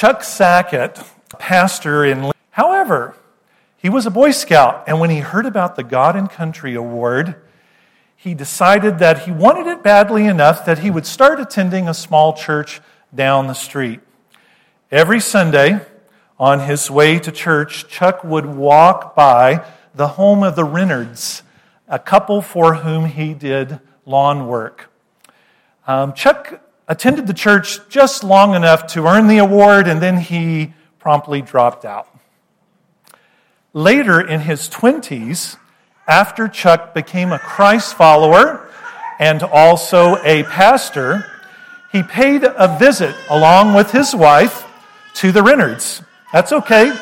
Chuck 0.00 0.24
Sackett, 0.24 0.98
pastor 1.38 2.06
in. 2.06 2.32
However, 2.52 3.16
he 3.76 3.90
was 3.90 4.06
a 4.06 4.10
Boy 4.10 4.30
Scout, 4.30 4.82
and 4.86 4.98
when 4.98 5.10
he 5.10 5.18
heard 5.18 5.44
about 5.44 5.76
the 5.76 5.82
God 5.82 6.16
and 6.16 6.30
Country 6.30 6.74
Award, 6.74 7.34
he 8.16 8.32
decided 8.32 8.98
that 8.98 9.24
he 9.24 9.30
wanted 9.30 9.66
it 9.66 9.82
badly 9.82 10.24
enough 10.24 10.64
that 10.64 10.78
he 10.78 10.90
would 10.90 11.04
start 11.04 11.38
attending 11.38 11.86
a 11.86 11.92
small 11.92 12.32
church 12.32 12.80
down 13.14 13.46
the 13.46 13.52
street. 13.52 14.00
Every 14.90 15.20
Sunday, 15.20 15.80
on 16.38 16.60
his 16.60 16.90
way 16.90 17.18
to 17.18 17.30
church, 17.30 17.86
Chuck 17.86 18.24
would 18.24 18.46
walk 18.46 19.14
by 19.14 19.66
the 19.94 20.08
home 20.08 20.42
of 20.42 20.56
the 20.56 20.64
Renards, 20.64 21.42
a 21.88 21.98
couple 21.98 22.40
for 22.40 22.76
whom 22.76 23.04
he 23.04 23.34
did 23.34 23.80
lawn 24.06 24.46
work. 24.46 24.90
Um, 25.86 26.14
Chuck 26.14 26.62
attended 26.90 27.28
the 27.28 27.32
church 27.32 27.78
just 27.88 28.24
long 28.24 28.56
enough 28.56 28.88
to 28.88 29.06
earn 29.06 29.28
the 29.28 29.38
award, 29.38 29.86
and 29.86 30.02
then 30.02 30.18
he 30.18 30.74
promptly 30.98 31.40
dropped 31.40 31.84
out. 31.84 32.08
Later 33.72 34.20
in 34.20 34.40
his 34.40 34.68
20s, 34.68 35.56
after 36.08 36.48
Chuck 36.48 36.92
became 36.92 37.30
a 37.30 37.38
Christ 37.38 37.94
follower 37.94 38.68
and 39.20 39.44
also 39.44 40.16
a 40.24 40.42
pastor, 40.42 41.24
he 41.92 42.02
paid 42.02 42.42
a 42.42 42.76
visit 42.76 43.14
along 43.30 43.74
with 43.74 43.92
his 43.92 44.12
wife 44.12 44.66
to 45.14 45.30
the 45.30 45.42
Renards. 45.42 46.04
That's 46.32 46.50
okay. 46.50 46.92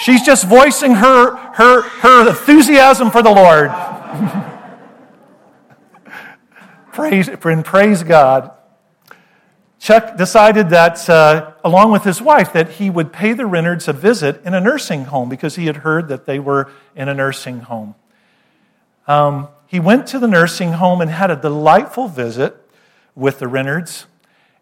She's 0.00 0.22
just 0.22 0.46
voicing 0.46 0.94
her, 0.94 1.36
her, 1.36 1.82
her 1.82 2.28
enthusiasm 2.28 3.12
for 3.12 3.22
the 3.22 3.30
Lord. 3.30 3.70
praise, 6.92 7.28
and 7.28 7.64
praise 7.64 8.02
God. 8.02 8.56
Chuck 9.80 10.18
decided 10.18 10.68
that, 10.70 11.08
uh, 11.08 11.52
along 11.64 11.90
with 11.90 12.04
his 12.04 12.20
wife, 12.20 12.52
that 12.52 12.72
he 12.72 12.90
would 12.90 13.14
pay 13.14 13.32
the 13.32 13.44
Renards 13.44 13.88
a 13.88 13.94
visit 13.94 14.42
in 14.44 14.52
a 14.52 14.60
nursing 14.60 15.06
home 15.06 15.30
because 15.30 15.56
he 15.56 15.64
had 15.64 15.78
heard 15.78 16.08
that 16.08 16.26
they 16.26 16.38
were 16.38 16.70
in 16.94 17.08
a 17.08 17.14
nursing 17.14 17.60
home. 17.60 17.94
Um, 19.08 19.48
he 19.66 19.80
went 19.80 20.06
to 20.08 20.18
the 20.18 20.28
nursing 20.28 20.72
home 20.74 21.00
and 21.00 21.10
had 21.10 21.30
a 21.30 21.36
delightful 21.36 22.08
visit 22.08 22.54
with 23.14 23.38
the 23.38 23.46
Renards. 23.46 24.04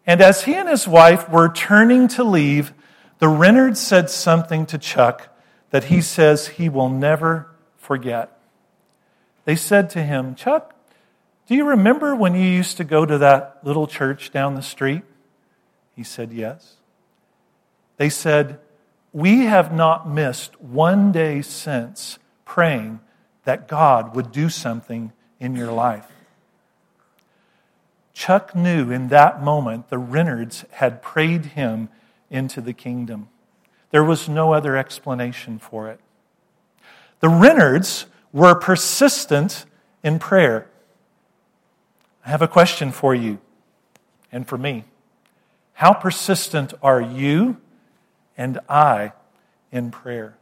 And 0.07 0.21
as 0.21 0.45
he 0.45 0.55
and 0.55 0.69
his 0.69 0.87
wife 0.87 1.29
were 1.29 1.51
turning 1.51 2.07
to 2.09 2.23
leave, 2.23 2.71
the 3.19 3.25
Renards 3.25 3.75
said 3.75 4.09
something 4.09 4.65
to 4.67 4.77
Chuck 4.77 5.35
that 5.71 5.85
he 5.85 6.01
says 6.01 6.47
he 6.47 6.69
will 6.69 6.89
never 6.89 7.51
forget. 7.75 8.39
They 9.43 9.57
said 9.57 9.89
to 9.89 10.01
him, 10.01 10.33
Chuck, 10.35 10.73
do 11.45 11.55
you 11.55 11.65
remember 11.65 12.15
when 12.15 12.35
you 12.35 12.47
used 12.47 12.77
to 12.77 12.85
go 12.85 13.05
to 13.05 13.17
that 13.17 13.59
little 13.63 13.85
church 13.85 14.31
down 14.31 14.55
the 14.55 14.61
street? 14.61 15.03
He 15.99 16.05
said, 16.05 16.31
Yes. 16.31 16.75
They 17.97 18.07
said, 18.07 18.61
We 19.11 19.47
have 19.47 19.73
not 19.73 20.09
missed 20.09 20.61
one 20.61 21.11
day 21.11 21.41
since 21.41 22.19
praying 22.45 23.01
that 23.43 23.67
God 23.67 24.15
would 24.15 24.31
do 24.31 24.47
something 24.47 25.11
in 25.41 25.57
your 25.57 25.73
life. 25.73 26.09
Chuck 28.13 28.55
knew 28.55 28.89
in 28.89 29.09
that 29.09 29.43
moment 29.43 29.89
the 29.89 29.97
Renards 29.97 30.63
had 30.71 31.01
prayed 31.01 31.47
him 31.47 31.89
into 32.29 32.61
the 32.61 32.71
kingdom. 32.71 33.27
There 33.89 34.05
was 34.05 34.29
no 34.29 34.53
other 34.53 34.77
explanation 34.77 35.59
for 35.59 35.89
it. 35.89 35.99
The 37.19 37.27
Renards 37.27 38.05
were 38.31 38.55
persistent 38.55 39.65
in 40.01 40.17
prayer. 40.17 40.69
I 42.25 42.29
have 42.29 42.41
a 42.41 42.47
question 42.47 42.93
for 42.93 43.13
you 43.13 43.39
and 44.31 44.47
for 44.47 44.57
me. 44.57 44.85
How 45.79 45.93
persistent 45.93 46.73
are 46.83 46.99
you 46.99 47.55
and 48.37 48.59
I 48.67 49.13
in 49.71 49.91
prayer? 49.91 50.37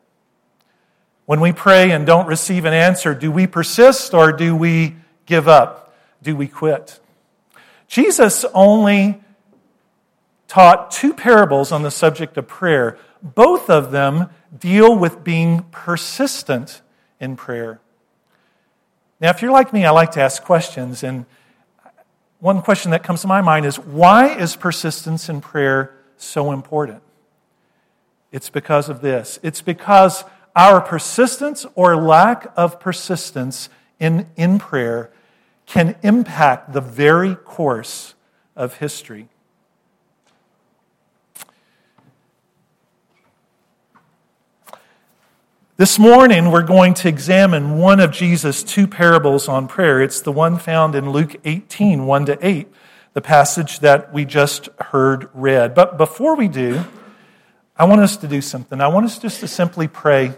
When 1.27 1.41
we 1.41 1.51
pray 1.51 1.91
and 1.91 2.07
don't 2.07 2.25
receive 2.25 2.65
an 2.65 2.73
answer, 2.73 3.13
do 3.13 3.31
we 3.31 3.45
persist 3.45 4.15
or 4.15 4.31
do 4.31 4.55
we 4.55 4.95
give 5.27 5.47
up? 5.47 5.95
Do 6.23 6.35
we 6.35 6.47
quit? 6.47 6.99
Jesus 7.87 8.45
only 8.55 9.21
taught 10.47 10.89
two 10.89 11.13
parables 11.13 11.71
on 11.71 11.83
the 11.83 11.91
subject 11.91 12.35
of 12.37 12.47
prayer. 12.47 12.97
Both 13.21 13.69
of 13.69 13.91
them 13.91 14.31
deal 14.57 14.97
with 14.97 15.23
being 15.23 15.67
persistent 15.69 16.81
in 17.19 17.35
prayer. 17.35 17.79
Now, 19.21 19.29
if 19.29 19.43
you're 19.43 19.51
like 19.51 19.71
me, 19.71 19.85
I 19.85 19.91
like 19.91 20.13
to 20.13 20.19
ask 20.19 20.41
questions, 20.41 21.03
and 21.03 21.27
one 22.39 22.61
question 22.61 22.91
that 22.91 23.03
comes 23.03 23.21
to 23.21 23.27
my 23.27 23.41
mind 23.41 23.65
is 23.65 23.79
why 23.79 24.35
is 24.35 24.55
persistence 24.55 25.29
in 25.29 25.41
prayer 25.41 25.97
so 26.17 26.51
important? 26.51 27.01
It's 28.31 28.49
because 28.49 28.89
of 28.89 29.01
this. 29.01 29.39
It's 29.41 29.61
because 29.61 30.23
our 30.55 30.81
persistence 30.81 31.65
or 31.75 31.95
lack 31.95 32.51
of 32.55 32.79
persistence 32.79 33.69
in, 33.99 34.27
in 34.35 34.59
prayer 34.59 35.11
can 35.65 35.95
impact 36.03 36.73
the 36.73 36.81
very 36.81 37.35
course 37.35 38.15
of 38.55 38.77
history. 38.77 39.29
This 45.77 45.99
morning, 45.99 46.49
we're 46.49 46.63
going 46.63 46.95
to 46.95 47.07
examine 47.07 47.77
one 47.77 47.99
of 47.99 48.09
Jesus' 48.09 48.63
two 48.63 48.87
parables 48.87 49.47
on 49.47 49.67
prayer. 49.67 50.01
It's 50.01 50.21
the 50.21 50.31
one 50.31 50.57
found 50.57 50.95
in 50.95 51.11
Luke 51.11 51.35
18, 51.45 52.07
1 52.07 52.25
to 52.25 52.37
8, 52.41 52.67
the 53.13 53.21
passage 53.21 53.81
that 53.81 54.11
we 54.11 54.25
just 54.25 54.69
heard 54.79 55.29
read. 55.35 55.75
But 55.75 55.99
before 55.99 56.35
we 56.35 56.47
do, 56.47 56.83
I 57.77 57.85
want 57.85 58.01
us 58.01 58.17
to 58.17 58.27
do 58.27 58.41
something. 58.41 58.81
I 58.81 58.87
want 58.87 59.05
us 59.05 59.19
just 59.19 59.39
to 59.41 59.47
simply 59.47 59.87
pray 59.87 60.33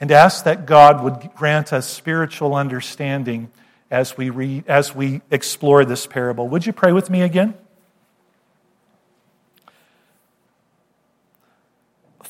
and 0.00 0.10
ask 0.10 0.44
that 0.44 0.64
God 0.64 1.04
would 1.04 1.34
grant 1.34 1.74
us 1.74 1.86
spiritual 1.86 2.54
understanding 2.54 3.50
as 3.90 4.16
we 4.16 4.30
read, 4.30 4.64
as 4.68 4.94
we 4.94 5.20
explore 5.30 5.84
this 5.84 6.06
parable. 6.06 6.48
Would 6.48 6.64
you 6.64 6.72
pray 6.72 6.92
with 6.92 7.10
me 7.10 7.20
again? 7.20 7.52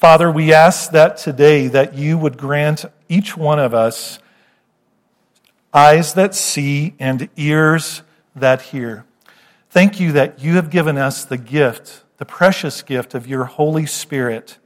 Father, 0.03 0.33
we 0.33 0.53
ask 0.53 0.91
that 0.91 1.17
today 1.17 1.69
that 1.69 1.95
you 1.95 2.19
would 2.19 2.37
grant 2.37 2.87
each 3.09 3.37
one 3.37 3.61
of 3.61 3.73
us 3.73 4.19
eyes 5.73 6.15
that 6.15 6.35
see 6.35 6.97
and 6.99 7.29
ears 7.37 8.03
that 8.35 8.63
hear. 8.63 9.05
Thank 9.71 10.01
you 10.01 10.11
that 10.11 10.41
you 10.41 10.57
have 10.57 10.71
given 10.71 10.99
us 10.99 11.25
the 11.25 11.37
gift, 11.37 12.03
the 12.17 12.25
precious 12.25 12.83
gift 12.83 13.15
of 13.15 13.29
your 13.29 13.45
Holy 13.45 13.87
Spirit 13.87 14.59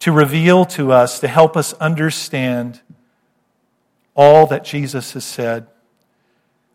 to 0.00 0.10
reveal 0.10 0.64
to 0.64 0.90
us, 0.90 1.20
to 1.20 1.28
help 1.28 1.56
us 1.56 1.72
understand 1.74 2.80
all 4.16 4.48
that 4.48 4.64
Jesus 4.64 5.12
has 5.12 5.24
said. 5.24 5.68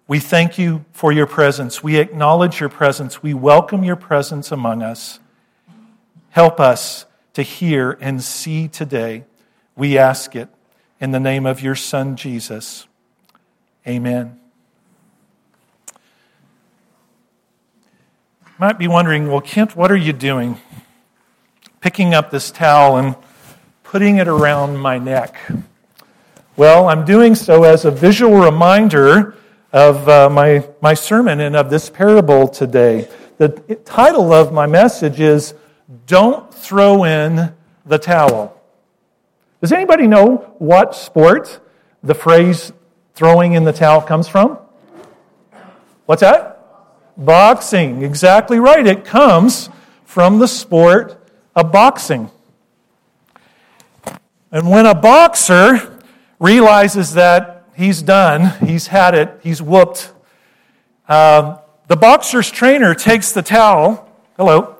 We 0.07 0.19
thank 0.19 0.57
you 0.57 0.85
for 0.93 1.11
your 1.11 1.27
presence. 1.27 1.83
We 1.83 1.97
acknowledge 1.97 2.61
your 2.61 2.69
presence. 2.69 3.21
We 3.21 3.33
welcome 3.33 3.83
your 3.83 3.97
presence 3.97 4.49
among 4.49 4.81
us. 4.81 5.19
Help 6.29 6.61
us 6.61 7.03
to 7.37 7.43
hear 7.43 7.95
and 8.01 8.23
see 8.23 8.67
today. 8.67 9.23
We 9.75 9.95
ask 9.95 10.35
it 10.35 10.49
in 10.99 11.11
the 11.11 11.19
name 11.19 11.45
of 11.45 11.61
your 11.61 11.75
Son, 11.75 12.15
Jesus. 12.15 12.87
Amen. 13.87 14.39
You 18.43 18.53
might 18.57 18.79
be 18.79 18.87
wondering, 18.87 19.27
well, 19.27 19.41
Kent, 19.41 19.75
what 19.75 19.91
are 19.91 19.95
you 19.95 20.13
doing? 20.13 20.59
Picking 21.79 22.15
up 22.15 22.31
this 22.31 22.49
towel 22.49 22.97
and 22.97 23.15
putting 23.83 24.17
it 24.17 24.27
around 24.27 24.77
my 24.77 24.97
neck. 24.97 25.37
Well, 26.55 26.89
I'm 26.89 27.05
doing 27.05 27.35
so 27.35 27.65
as 27.65 27.85
a 27.85 27.91
visual 27.91 28.39
reminder 28.39 29.35
of 29.71 30.09
uh, 30.09 30.27
my, 30.31 30.67
my 30.81 30.95
sermon 30.95 31.39
and 31.39 31.55
of 31.55 31.69
this 31.69 31.87
parable 31.87 32.47
today. 32.47 33.07
The 33.37 33.49
title 33.85 34.33
of 34.33 34.51
my 34.51 34.65
message 34.65 35.19
is 35.19 35.53
don't 36.05 36.53
throw 36.53 37.03
in 37.03 37.53
the 37.85 37.97
towel. 37.97 38.59
Does 39.61 39.71
anybody 39.71 40.07
know 40.07 40.53
what 40.59 40.95
sport 40.95 41.59
the 42.03 42.13
phrase 42.13 42.71
throwing 43.15 43.53
in 43.53 43.63
the 43.63 43.73
towel 43.73 44.01
comes 44.01 44.27
from? 44.27 44.59
What's 46.05 46.21
that? 46.21 46.53
Boxing. 47.17 48.03
Exactly 48.03 48.59
right. 48.59 48.85
It 48.85 49.05
comes 49.05 49.69
from 50.05 50.39
the 50.39 50.47
sport 50.47 51.19
of 51.55 51.71
boxing. 51.71 52.29
And 54.51 54.69
when 54.69 54.85
a 54.85 54.95
boxer 54.95 55.99
realizes 56.39 57.13
that 57.13 57.65
he's 57.75 58.01
done, 58.01 58.65
he's 58.65 58.87
had 58.87 59.15
it, 59.15 59.39
he's 59.41 59.61
whooped, 59.61 60.13
uh, 61.09 61.57
the 61.87 61.95
boxer's 61.95 62.49
trainer 62.49 62.93
takes 62.93 63.31
the 63.31 63.41
towel, 63.41 64.09
hello, 64.37 64.76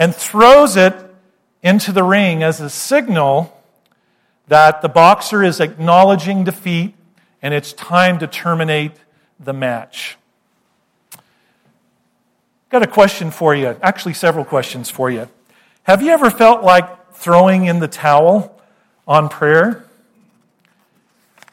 and 0.00 0.16
throws 0.16 0.76
it 0.76 0.94
into 1.62 1.92
the 1.92 2.02
ring 2.02 2.42
as 2.42 2.58
a 2.58 2.70
signal 2.70 3.54
that 4.48 4.80
the 4.80 4.88
boxer 4.88 5.44
is 5.44 5.60
acknowledging 5.60 6.42
defeat 6.42 6.94
and 7.42 7.52
it's 7.52 7.74
time 7.74 8.18
to 8.18 8.26
terminate 8.26 8.92
the 9.38 9.52
match. 9.52 10.16
Got 12.70 12.82
a 12.82 12.86
question 12.86 13.30
for 13.30 13.54
you, 13.54 13.76
actually, 13.82 14.14
several 14.14 14.44
questions 14.44 14.88
for 14.88 15.10
you. 15.10 15.28
Have 15.82 16.00
you 16.00 16.12
ever 16.12 16.30
felt 16.30 16.64
like 16.64 17.12
throwing 17.12 17.66
in 17.66 17.78
the 17.78 17.88
towel 17.88 18.58
on 19.06 19.28
prayer? 19.28 19.84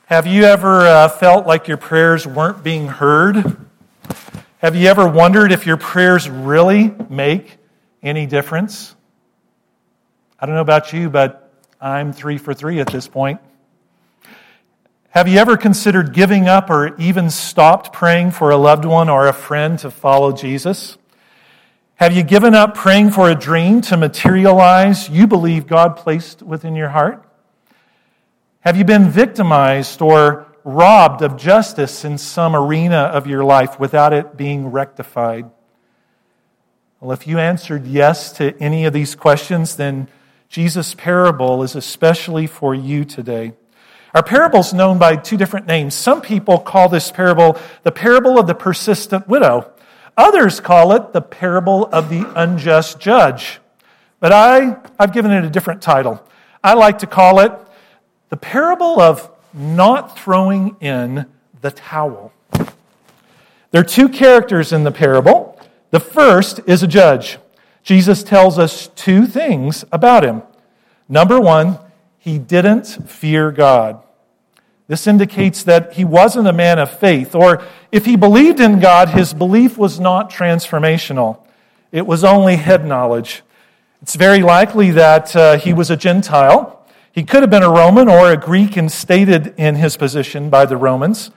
Have 0.05 0.25
you 0.25 0.43
ever 0.43 0.87
uh, 0.87 1.09
felt 1.09 1.45
like 1.45 1.67
your 1.67 1.75
prayers 1.75 2.25
weren't 2.25 2.63
being 2.63 2.87
heard? 2.87 3.57
Have 4.59 4.73
you 4.73 4.87
ever 4.87 5.05
wondered 5.05 5.51
if 5.51 5.65
your 5.65 5.75
prayers 5.75 6.29
really 6.29 6.93
make 7.09 7.57
any 8.01 8.25
difference? 8.25 8.95
I 10.39 10.45
don't 10.45 10.55
know 10.55 10.61
about 10.61 10.93
you, 10.93 11.09
but 11.09 11.51
I'm 11.81 12.13
three 12.13 12.37
for 12.37 12.53
three 12.53 12.79
at 12.79 12.87
this 12.87 13.07
point. 13.07 13.39
Have 15.09 15.27
you 15.27 15.39
ever 15.39 15.57
considered 15.57 16.13
giving 16.13 16.47
up 16.47 16.69
or 16.69 16.95
even 16.97 17.29
stopped 17.29 17.91
praying 17.91 18.31
for 18.31 18.51
a 18.51 18.57
loved 18.57 18.85
one 18.85 19.09
or 19.09 19.27
a 19.27 19.33
friend 19.33 19.79
to 19.79 19.89
follow 19.89 20.31
Jesus? 20.31 20.97
Have 21.95 22.15
you 22.15 22.21
given 22.21 22.53
up 22.53 22.75
praying 22.75 23.09
for 23.09 23.31
a 23.31 23.33
dream 23.33 23.81
to 23.81 23.97
materialize 23.97 25.09
you 25.09 25.25
believe 25.25 25.65
God 25.65 25.95
placed 25.95 26.43
within 26.43 26.75
your 26.75 26.89
heart? 26.89 27.27
Have 28.59 28.77
you 28.77 28.83
been 28.83 29.09
victimized 29.09 30.01
or 30.03 30.45
robbed 30.63 31.23
of 31.23 31.37
justice 31.37 32.05
in 32.05 32.19
some 32.19 32.55
arena 32.55 32.97
of 32.97 33.25
your 33.25 33.43
life 33.43 33.79
without 33.79 34.13
it 34.13 34.37
being 34.37 34.67
rectified? 34.67 35.49
Well, 36.99 37.11
if 37.11 37.27
you 37.27 37.37
answered 37.37 37.85
yes 37.85 38.31
to 38.33 38.57
any 38.59 38.85
of 38.85 38.91
these 38.93 39.13
questions, 39.13 39.75
then 39.75 40.07
Jesus' 40.49 40.95
parable 40.95 41.61
is 41.61 41.75
especially 41.75 42.47
for 42.47 42.73
you 42.73 43.05
today. 43.05 43.53
Our 44.15 44.23
parable 44.23 44.61
is 44.61 44.73
known 44.73 44.97
by 44.97 45.15
two 45.15 45.37
different 45.37 45.67
names. 45.67 45.93
Some 45.93 46.21
people 46.21 46.57
call 46.57 46.89
this 46.89 47.11
parable 47.11 47.55
the 47.83 47.91
parable 47.91 48.39
of 48.39 48.47
the 48.47 48.55
persistent 48.55 49.27
widow. 49.27 49.71
Others 50.17 50.59
call 50.59 50.91
it 50.93 51.13
the 51.13 51.21
parable 51.21 51.85
of 51.85 52.09
the 52.09 52.27
unjust 52.35 52.99
judge. 52.99 53.59
But 54.19 54.31
I, 54.31 54.77
I've 54.97 55.13
given 55.13 55.29
it 55.29 55.45
a 55.45 55.49
different 55.51 55.83
title. 55.83 56.27
I 56.63 56.73
like 56.73 56.97
to 56.99 57.07
call 57.07 57.41
it 57.41 57.51
the 58.29 58.37
parable 58.37 58.99
of 58.99 59.29
not 59.53 60.17
throwing 60.17 60.77
in 60.79 61.27
the 61.61 61.69
towel. 61.69 62.33
There 63.69 63.81
are 63.81 63.83
two 63.83 64.09
characters 64.09 64.73
in 64.73 64.83
the 64.83 64.91
parable. 64.91 65.56
The 65.91 65.99
first 65.99 66.59
is 66.65 66.83
a 66.83 66.87
judge. 66.87 67.37
Jesus 67.83 68.23
tells 68.23 68.59
us 68.59 68.87
two 68.89 69.25
things 69.25 69.85
about 69.91 70.23
him. 70.23 70.43
Number 71.07 71.39
one, 71.39 71.79
he 72.17 72.37
didn't 72.37 72.85
fear 73.09 73.51
God. 73.51 74.01
This 74.87 75.07
indicates 75.07 75.63
that 75.63 75.93
he 75.93 76.05
wasn't 76.05 76.47
a 76.47 76.53
man 76.53 76.79
of 76.79 76.89
faith, 76.89 77.35
or 77.35 77.63
if 77.91 78.05
he 78.05 78.15
believed 78.15 78.59
in 78.59 78.79
God, 78.79 79.09
his 79.09 79.33
belief 79.33 79.77
was 79.77 79.99
not 79.99 80.29
transformational. 80.29 81.39
It 81.91 82.05
was 82.05 82.23
only 82.23 82.57
head 82.57 82.85
knowledge. 82.85 83.43
It's 84.01 84.15
very 84.15 84.41
likely 84.41 84.91
that 84.91 85.35
uh, 85.35 85.57
he 85.57 85.73
was 85.73 85.89
a 85.89 85.97
Gentile 85.97 86.77
he 87.17 87.23
could 87.23 87.41
have 87.41 87.49
been 87.49 87.63
a 87.63 87.71
Roman 87.71 88.07
or 88.07 88.31
a 88.31 88.37
Greek 88.37 88.77
and 88.77 88.91
stated 88.91 89.55
in 89.57 89.73
his 89.73 89.97
position 89.97 90.51
by 90.51 90.67
the 90.67 90.77
Romans. 90.77 91.31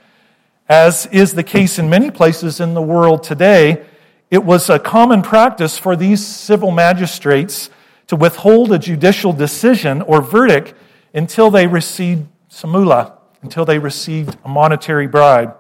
As 0.69 1.07
is 1.07 1.33
the 1.33 1.43
case 1.43 1.79
in 1.79 1.89
many 1.89 2.11
places 2.11 2.61
in 2.61 2.75
the 2.75 2.83
world 2.83 3.23
today, 3.23 3.83
it 4.31 4.45
was 4.45 4.71
a 4.71 4.79
common 4.79 5.23
practice 5.23 5.77
for 5.77 5.97
these 5.97 6.25
civil 6.25 6.71
magistrates 6.71 7.71
to 8.07 8.17
withhold 8.17 8.73
a 8.73 8.79
judicial 8.79 9.33
decision 9.33 10.03
or 10.03 10.23
verdict 10.23 10.75
until 11.15 11.51
they 11.51 11.67
received 11.67 12.27
samula, 12.51 13.13
until 13.43 13.65
they 13.65 13.79
received 13.79 14.37
a 14.45 14.49
monetary 14.49 15.07
bribe. 15.07 15.57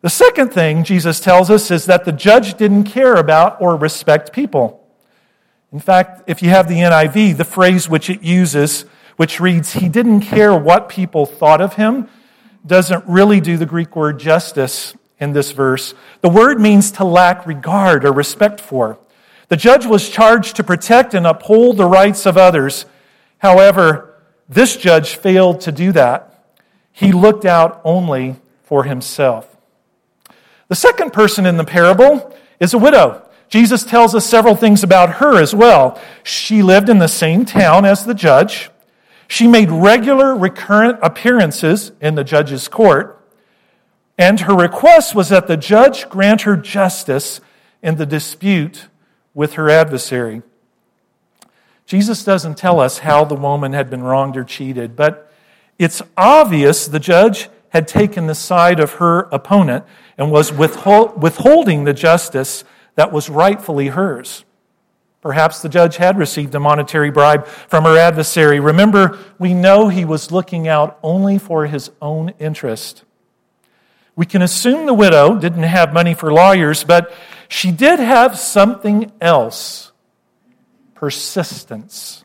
The 0.00 0.10
second 0.10 0.52
thing 0.52 0.84
Jesus 0.84 1.20
tells 1.20 1.50
us 1.50 1.70
is 1.70 1.86
that 1.86 2.04
the 2.04 2.12
judge 2.12 2.54
didn't 2.54 2.84
care 2.84 3.14
about 3.14 3.60
or 3.60 3.76
respect 3.76 4.32
people. 4.32 4.86
In 5.72 5.78
fact, 5.78 6.22
if 6.26 6.42
you 6.42 6.50
have 6.50 6.68
the 6.68 6.76
NIV, 6.76 7.36
the 7.36 7.44
phrase 7.44 7.88
which 7.88 8.10
it 8.10 8.22
uses 8.22 8.84
which 9.16 9.40
reads, 9.40 9.74
He 9.74 9.88
didn't 9.88 10.22
care 10.22 10.56
what 10.56 10.88
people 10.88 11.26
thought 11.26 11.60
of 11.60 11.74
him, 11.74 12.08
doesn't 12.66 13.04
really 13.06 13.40
do 13.40 13.56
the 13.56 13.66
Greek 13.66 13.94
word 13.94 14.18
justice 14.18 14.94
in 15.22 15.32
this 15.32 15.52
verse. 15.52 15.94
The 16.20 16.28
word 16.28 16.60
means 16.60 16.90
to 16.92 17.04
lack 17.04 17.46
regard 17.46 18.04
or 18.04 18.12
respect 18.12 18.60
for. 18.60 18.98
The 19.48 19.56
judge 19.56 19.86
was 19.86 20.08
charged 20.08 20.56
to 20.56 20.64
protect 20.64 21.14
and 21.14 21.26
uphold 21.26 21.76
the 21.76 21.86
rights 21.86 22.26
of 22.26 22.36
others. 22.36 22.86
However, 23.38 24.20
this 24.48 24.76
judge 24.76 25.14
failed 25.14 25.60
to 25.62 25.72
do 25.72 25.92
that. 25.92 26.44
He 26.90 27.12
looked 27.12 27.44
out 27.44 27.80
only 27.84 28.36
for 28.64 28.82
himself. 28.84 29.56
The 30.68 30.74
second 30.74 31.12
person 31.12 31.46
in 31.46 31.56
the 31.56 31.64
parable 31.64 32.34
is 32.58 32.74
a 32.74 32.78
widow. 32.78 33.28
Jesus 33.48 33.84
tells 33.84 34.14
us 34.14 34.26
several 34.26 34.56
things 34.56 34.82
about 34.82 35.16
her 35.16 35.40
as 35.40 35.54
well. 35.54 36.00
She 36.24 36.62
lived 36.62 36.88
in 36.88 36.98
the 36.98 37.06
same 37.06 37.44
town 37.44 37.84
as 37.84 38.04
the 38.04 38.14
judge. 38.14 38.70
She 39.28 39.46
made 39.46 39.70
regular, 39.70 40.34
recurrent 40.34 40.98
appearances 41.00 41.92
in 42.00 42.16
the 42.16 42.24
judge's 42.24 42.66
court, 42.66 43.21
and 44.18 44.40
her 44.40 44.54
request 44.54 45.14
was 45.14 45.30
that 45.30 45.46
the 45.46 45.56
judge 45.56 46.08
grant 46.08 46.42
her 46.42 46.56
justice 46.56 47.40
in 47.82 47.96
the 47.96 48.06
dispute 48.06 48.88
with 49.34 49.54
her 49.54 49.70
adversary. 49.70 50.42
Jesus 51.86 52.24
doesn't 52.24 52.56
tell 52.56 52.80
us 52.80 52.98
how 52.98 53.24
the 53.24 53.34
woman 53.34 53.72
had 53.72 53.90
been 53.90 54.02
wronged 54.02 54.36
or 54.36 54.44
cheated, 54.44 54.96
but 54.96 55.32
it's 55.78 56.02
obvious 56.16 56.86
the 56.86 57.00
judge 57.00 57.48
had 57.70 57.88
taken 57.88 58.26
the 58.26 58.34
side 58.34 58.78
of 58.78 58.94
her 58.94 59.22
opponent 59.32 59.84
and 60.18 60.30
was 60.30 60.52
withholding 60.52 61.84
the 61.84 61.94
justice 61.94 62.64
that 62.94 63.10
was 63.10 63.30
rightfully 63.30 63.88
hers. 63.88 64.44
Perhaps 65.22 65.62
the 65.62 65.68
judge 65.68 65.96
had 65.96 66.18
received 66.18 66.54
a 66.54 66.60
monetary 66.60 67.10
bribe 67.10 67.46
from 67.46 67.84
her 67.84 67.96
adversary. 67.96 68.60
Remember, 68.60 69.18
we 69.38 69.54
know 69.54 69.88
he 69.88 70.04
was 70.04 70.30
looking 70.30 70.68
out 70.68 70.98
only 71.02 71.38
for 71.38 71.66
his 71.66 71.90
own 72.02 72.34
interest. 72.38 73.04
We 74.14 74.26
can 74.26 74.42
assume 74.42 74.86
the 74.86 74.94
widow 74.94 75.36
didn't 75.38 75.62
have 75.62 75.92
money 75.92 76.14
for 76.14 76.32
lawyers, 76.32 76.84
but 76.84 77.12
she 77.48 77.70
did 77.70 77.98
have 77.98 78.38
something 78.38 79.10
else 79.20 79.92
persistence. 80.94 82.24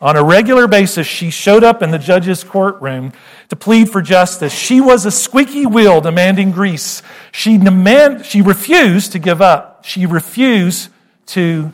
On 0.00 0.16
a 0.16 0.24
regular 0.24 0.66
basis, 0.66 1.06
she 1.06 1.30
showed 1.30 1.62
up 1.62 1.80
in 1.80 1.92
the 1.92 1.98
judge's 1.98 2.42
courtroom 2.42 3.12
to 3.50 3.56
plead 3.56 3.88
for 3.88 4.02
justice. 4.02 4.52
She 4.52 4.80
was 4.80 5.06
a 5.06 5.12
squeaky 5.12 5.64
wheel 5.64 6.00
demanding 6.00 6.50
grease. 6.50 7.02
She, 7.30 7.56
demand, 7.56 8.26
she 8.26 8.42
refused 8.42 9.12
to 9.12 9.20
give 9.20 9.40
up. 9.40 9.84
She 9.84 10.06
refused 10.06 10.88
to 11.26 11.72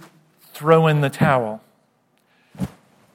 throw 0.53 0.89
in 0.89 1.01
the 1.01 1.09
towel. 1.09 1.63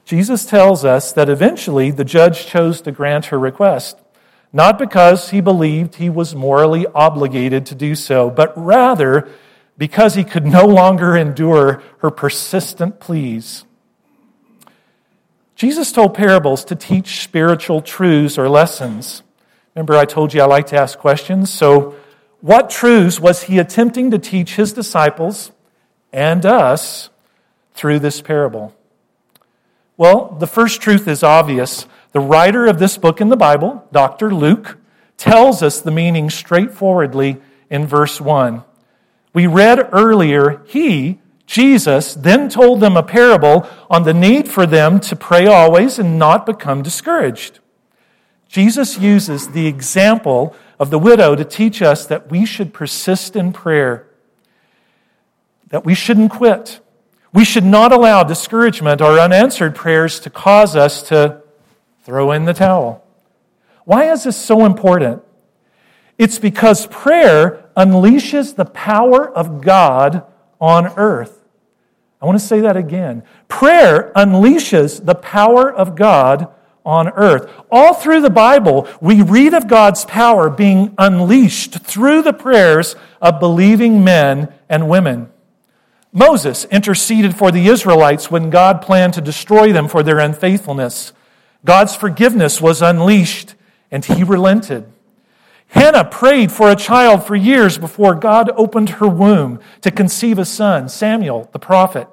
Jesus 0.06 0.46
tells 0.46 0.84
us 0.84 1.14
that 1.14 1.30
eventually 1.30 1.92
the 1.92 2.04
judge 2.04 2.48
chose 2.48 2.82
to 2.82 2.92
grant 2.92 3.26
her 3.26 3.38
request, 3.38 3.98
not 4.54 4.78
because 4.78 5.32
he 5.32 5.42
believed 5.42 5.96
he 5.96 6.12
was 6.12 6.36
morally 6.36 6.86
obligated 6.94 7.66
to 7.66 7.76
do 7.76 7.96
so, 7.96 8.30
but 8.30 8.54
rather 8.56 9.28
because 9.78 10.14
he 10.14 10.24
could 10.24 10.46
no 10.46 10.66
longer 10.66 11.18
endure 11.18 11.82
her 11.98 12.12
persistent 12.12 13.00
pleas. 13.00 13.66
Jesus 15.56 15.92
told 15.92 16.14
parables 16.14 16.64
to 16.66 16.76
teach 16.76 17.24
spiritual 17.24 17.82
truths 17.82 18.38
or 18.38 18.48
lessons. 18.48 19.24
Remember, 19.76 19.96
I 19.96 20.06
told 20.06 20.34
you 20.34 20.42
I 20.42 20.46
like 20.46 20.68
to 20.68 20.78
ask 20.78 21.00
questions. 21.00 21.52
So, 21.52 21.96
what 22.42 22.70
truths 22.70 23.20
was 23.20 23.44
he 23.44 23.58
attempting 23.58 24.12
to 24.12 24.20
teach 24.20 24.56
his 24.56 24.74
disciples 24.74 25.52
and 26.12 26.46
us 26.46 27.10
through 27.74 28.00
this 28.00 28.22
parable? 28.22 28.76
Well, 29.96 30.36
the 30.40 30.48
first 30.48 30.82
truth 30.82 31.08
is 31.08 31.24
obvious. 31.24 31.88
The 32.14 32.20
writer 32.20 32.68
of 32.68 32.80
this 32.80 32.98
book 32.98 33.20
in 33.20 33.30
the 33.30 33.36
Bible, 33.36 33.88
Dr. 33.92 34.34
Luke, 34.34 34.78
tells 35.18 35.62
us 35.62 35.82
the 35.82 35.92
meaning 35.92 36.30
straightforwardly 36.30 37.42
in 37.70 37.88
verse 37.88 38.22
1. 38.22 38.64
We 39.34 39.48
read 39.48 39.90
earlier, 39.92 40.62
he, 40.68 41.20
Jesus, 41.48 42.14
then 42.14 42.50
told 42.50 42.80
them 42.80 42.96
a 42.96 43.04
parable 43.04 43.68
on 43.90 44.04
the 44.04 44.14
need 44.14 44.48
for 44.48 44.68
them 44.68 45.00
to 45.02 45.16
pray 45.16 45.48
always 45.48 45.98
and 45.98 46.20
not 46.20 46.46
become 46.46 46.84
discouraged. 46.84 47.60
Jesus 48.48 49.00
uses 49.00 49.50
the 49.50 49.66
example 49.66 50.56
of 50.80 50.92
the 50.92 51.00
widow 51.00 51.36
to 51.36 51.44
teach 51.44 51.82
us 51.82 52.06
that 52.06 52.30
we 52.30 52.46
should 52.46 52.74
persist 52.74 53.36
in 53.36 53.54
prayer, 53.54 54.08
that 55.70 55.84
we 55.84 55.96
shouldn't 55.96 56.32
quit, 56.32 56.80
we 57.34 57.44
should 57.44 57.66
not 57.66 57.92
allow 57.92 58.24
discouragement 58.24 59.02
or 59.02 59.20
unanswered 59.20 59.74
prayers 59.74 60.20
to 60.20 60.30
cause 60.30 60.76
us 60.76 61.02
to 61.10 61.43
throw 62.04 62.32
in 62.32 62.46
the 62.46 62.54
towel. 62.54 63.04
Why 63.86 64.12
is 64.12 64.24
this 64.24 64.38
so 64.38 64.66
important? 64.66 65.24
It's 66.18 66.40
because 66.40 66.88
prayer 66.88 67.70
unleashes 67.76 68.56
the 68.56 68.66
power 68.66 69.30
of 69.30 69.62
God 69.62 70.24
on 70.62 70.88
earth. 70.98 71.44
I 72.22 72.26
want 72.26 72.40
to 72.40 72.46
say 72.46 72.62
that 72.62 72.78
again. 72.78 73.24
Prayer 73.48 74.12
unleashes 74.16 75.04
the 75.04 75.16
power 75.16 75.72
of 75.72 75.96
God 75.96 76.48
on 76.86 77.10
earth. 77.10 77.50
All 77.72 77.94
through 77.94 78.22
the 78.22 78.30
Bible, 78.30 78.88
we 79.02 79.22
read 79.22 79.54
of 79.54 79.68
God's 79.68 80.06
power 80.06 80.50
being 80.50 80.94
unleashed 80.98 81.80
through 81.80 82.22
the 82.22 82.34
prayers 82.34 82.96
of 83.22 83.40
believing 83.40 84.04
men 84.04 84.54
and 84.70 84.88
women. 84.88 85.30
Moses 86.12 86.66
interceded 86.66 87.36
for 87.36 87.52
the 87.52 87.68
Israelites 87.68 88.30
when 88.30 88.50
God 88.50 88.82
planned 88.82 89.16
to 89.16 89.22
destroy 89.22 89.74
them 89.74 89.88
for 89.88 90.04
their 90.04 90.20
unfaithfulness. 90.20 91.12
God's 91.66 91.96
forgiveness 91.96 92.62
was 92.62 92.82
unleashed 92.82 93.56
and 93.92 94.04
he 94.04 94.24
relented. 94.24 94.86
Hannah 95.68 96.06
prayed 96.06 96.52
for 96.52 96.70
a 96.70 96.76
child 96.76 97.26
for 97.26 97.36
years 97.36 97.78
before 97.78 98.14
God 98.14 98.52
opened 98.56 98.90
her 98.90 99.08
womb 99.08 99.60
to 99.82 99.90
conceive 99.90 100.38
a 100.38 100.46
son, 100.46 100.88
Samuel, 100.88 101.50
the 101.52 101.60
prophet. 101.60 102.08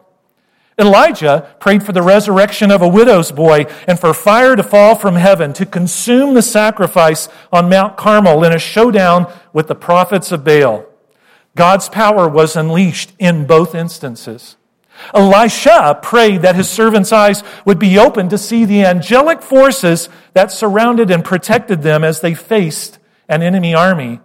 Elijah 0.78 1.54
prayed 1.60 1.82
for 1.82 1.92
the 1.92 2.00
resurrection 2.00 2.70
of 2.70 2.80
a 2.80 2.88
widow's 2.88 3.30
boy 3.30 3.66
and 3.86 4.00
for 4.00 4.14
fire 4.14 4.56
to 4.56 4.62
fall 4.62 4.94
from 4.94 5.16
heaven 5.16 5.52
to 5.52 5.66
consume 5.66 6.32
the 6.32 6.40
sacrifice 6.40 7.28
on 7.52 7.68
Mount 7.68 7.98
Carmel 7.98 8.42
in 8.44 8.52
a 8.52 8.58
showdown 8.58 9.30
with 9.52 9.68
the 9.68 9.74
prophets 9.74 10.32
of 10.32 10.42
Baal. 10.42 10.86
God's 11.54 11.90
power 11.90 12.26
was 12.26 12.56
unleashed 12.56 13.12
in 13.18 13.46
both 13.46 13.74
instances. 13.74 14.56
Elisha 15.14 15.98
prayed 16.02 16.42
that 16.42 16.56
his 16.56 16.68
servant's 16.68 17.12
eyes 17.12 17.42
would 17.64 17.78
be 17.78 17.98
open 17.98 18.28
to 18.28 18.38
see 18.38 18.64
the 18.64 18.84
angelic 18.84 19.42
forces 19.42 20.08
that 20.34 20.52
surrounded 20.52 21.10
and 21.10 21.24
protected 21.24 21.82
them 21.82 22.04
as 22.04 22.20
they 22.20 22.34
faced 22.34 22.98
an 23.28 23.42
enemy 23.42 23.74
army. 23.74 24.20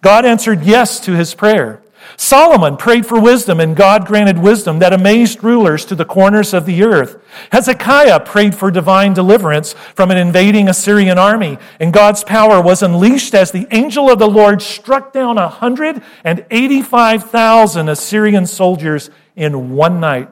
God 0.00 0.24
answered 0.24 0.62
yes 0.62 1.00
to 1.00 1.12
his 1.12 1.34
prayer. 1.34 1.82
Solomon 2.16 2.76
prayed 2.76 3.06
for 3.06 3.20
wisdom, 3.20 3.60
and 3.60 3.76
God 3.76 4.06
granted 4.06 4.38
wisdom 4.38 4.80
that 4.80 4.92
amazed 4.92 5.44
rulers 5.44 5.84
to 5.86 5.94
the 5.94 6.04
corners 6.04 6.52
of 6.52 6.66
the 6.66 6.82
earth. 6.82 7.16
Hezekiah 7.52 8.20
prayed 8.20 8.54
for 8.54 8.70
divine 8.70 9.14
deliverance 9.14 9.72
from 9.94 10.10
an 10.10 10.18
invading 10.18 10.68
Assyrian 10.68 11.16
army, 11.18 11.56
and 11.80 11.90
God's 11.92 12.24
power 12.24 12.60
was 12.60 12.82
unleashed 12.82 13.34
as 13.34 13.52
the 13.52 13.66
angel 13.70 14.10
of 14.10 14.18
the 14.18 14.28
Lord 14.28 14.60
struck 14.62 15.12
down 15.12 15.36
185,000 15.36 17.88
Assyrian 17.88 18.46
soldiers 18.46 19.10
in 19.36 19.74
one 19.74 20.00
night. 20.00 20.28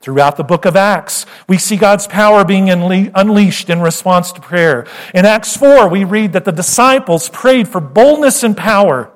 Throughout 0.00 0.36
the 0.36 0.44
book 0.44 0.64
of 0.64 0.76
Acts, 0.76 1.26
we 1.46 1.58
see 1.58 1.76
God's 1.76 2.06
power 2.06 2.42
being 2.42 2.70
unleashed 2.70 3.68
in 3.68 3.82
response 3.82 4.32
to 4.32 4.40
prayer. 4.40 4.86
In 5.12 5.26
Acts 5.26 5.56
4, 5.56 5.88
we 5.88 6.04
read 6.04 6.32
that 6.32 6.46
the 6.46 6.52
disciples 6.52 7.28
prayed 7.28 7.68
for 7.68 7.80
boldness 7.80 8.42
and 8.42 8.56
power. 8.56 9.12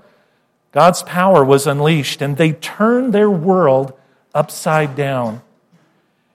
God's 0.73 1.03
power 1.03 1.43
was 1.43 1.67
unleashed 1.67 2.21
and 2.21 2.37
they 2.37 2.53
turned 2.53 3.15
their 3.15 3.31
world 3.31 3.95
upside 4.35 4.95
down. 4.95 5.41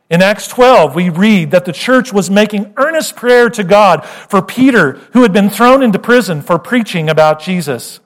In 0.10 0.24
Acts 0.24 0.48
12, 0.48 0.96
we 0.96 1.10
read 1.10 1.52
that 1.52 1.66
the 1.66 1.74
church 1.74 2.12
was 2.12 2.32
making 2.32 2.74
earnest 2.78 3.16
prayer 3.16 3.52
to 3.52 3.64
God 3.64 4.04
for 4.04 4.42
Peter, 4.42 4.94
who 5.14 5.22
had 5.22 5.32
been 5.32 5.52
thrown 5.52 5.84
into 5.84 6.00
prison 6.00 6.42
for 6.42 6.58
preaching 6.58 7.08
about 7.08 7.40
Jesus. 7.40 8.00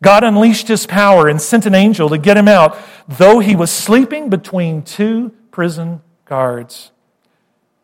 God 0.00 0.22
unleashed 0.22 0.68
his 0.68 0.86
power 0.86 1.28
and 1.28 1.40
sent 1.40 1.66
an 1.66 1.74
angel 1.74 2.08
to 2.08 2.18
get 2.18 2.36
him 2.36 2.48
out, 2.48 2.78
though 3.08 3.40
he 3.40 3.56
was 3.56 3.70
sleeping 3.70 4.30
between 4.30 4.82
two 4.82 5.32
prison 5.50 6.02
guards. 6.24 6.92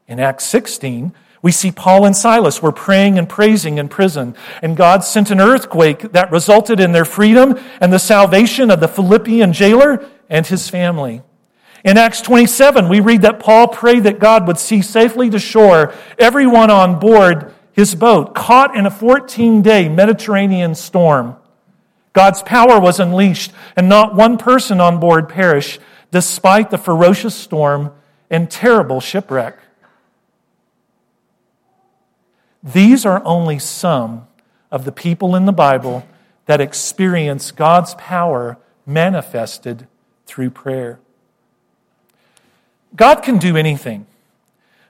In 0.07 0.21
Acts 0.21 0.45
16, 0.45 1.13
we 1.43 1.51
see 1.51 1.73
Paul 1.73 2.07
and 2.07 2.17
Silas 2.17 2.63
were 2.63 2.73
praying 2.73 3.19
and 3.19 3.29
praising 3.29 3.79
in 3.79 3.89
prison, 3.89 4.35
and 4.63 4.77
God 4.77 5.05
sent 5.05 5.31
an 5.31 5.41
earthquake 5.41 6.13
that 6.13 6.31
resulted 6.31 6.81
in 6.81 6.93
their 6.93 7.05
freedom 7.05 7.59
and 7.81 7.93
the 7.93 7.99
salvation 7.99 8.71
of 8.71 8.81
the 8.81 8.89
Philippian 8.89 9.53
jailer 9.53 10.09
and 10.31 10.47
his 10.47 10.71
family. 10.71 11.23
In 11.85 11.99
Acts 11.99 12.23
27, 12.23 12.89
we 12.89 13.01
read 13.01 13.23
that 13.23 13.41
Paul 13.41 13.69
prayed 13.69 14.05
that 14.05 14.19
God 14.19 14.47
would 14.47 14.59
see 14.59 14.81
safely 14.81 15.29
to 15.29 15.39
shore 15.39 15.93
everyone 16.19 16.71
on 16.71 16.99
board 16.99 17.53
his 17.73 17.95
boat, 17.95 18.35
caught 18.35 18.75
in 18.75 18.87
a 18.87 18.91
14 18.91 19.61
day 19.61 19.89
Mediterranean 19.89 20.75
storm. 20.75 21.37
God's 22.15 22.43
power 22.43 22.81
was 22.81 22.99
unleashed, 22.99 23.53
and 23.77 23.89
not 23.89 24.15
one 24.15 24.39
person 24.39 24.81
on 24.81 24.99
board 24.99 25.29
perished, 25.29 25.81
despite 26.11 26.71
the 26.71 26.79
ferocious 26.79 27.35
storm 27.35 27.93
and 28.31 28.51
terrible 28.51 29.01
shipwreck. 29.01 29.59
These 32.63 33.05
are 33.05 33.21
only 33.25 33.59
some 33.59 34.27
of 34.71 34.85
the 34.85 34.93
people 34.93 35.37
in 35.37 35.45
the 35.45 35.53
Bible 35.53 36.07
that 36.47 36.61
experience 36.61 37.51
God's 37.51 37.95
power 37.97 38.59
manifested 38.87 39.87
through 40.25 40.51
prayer. 40.51 41.01
God 42.97 43.23
can 43.23 43.39
do 43.39 43.57
anything, 43.57 44.07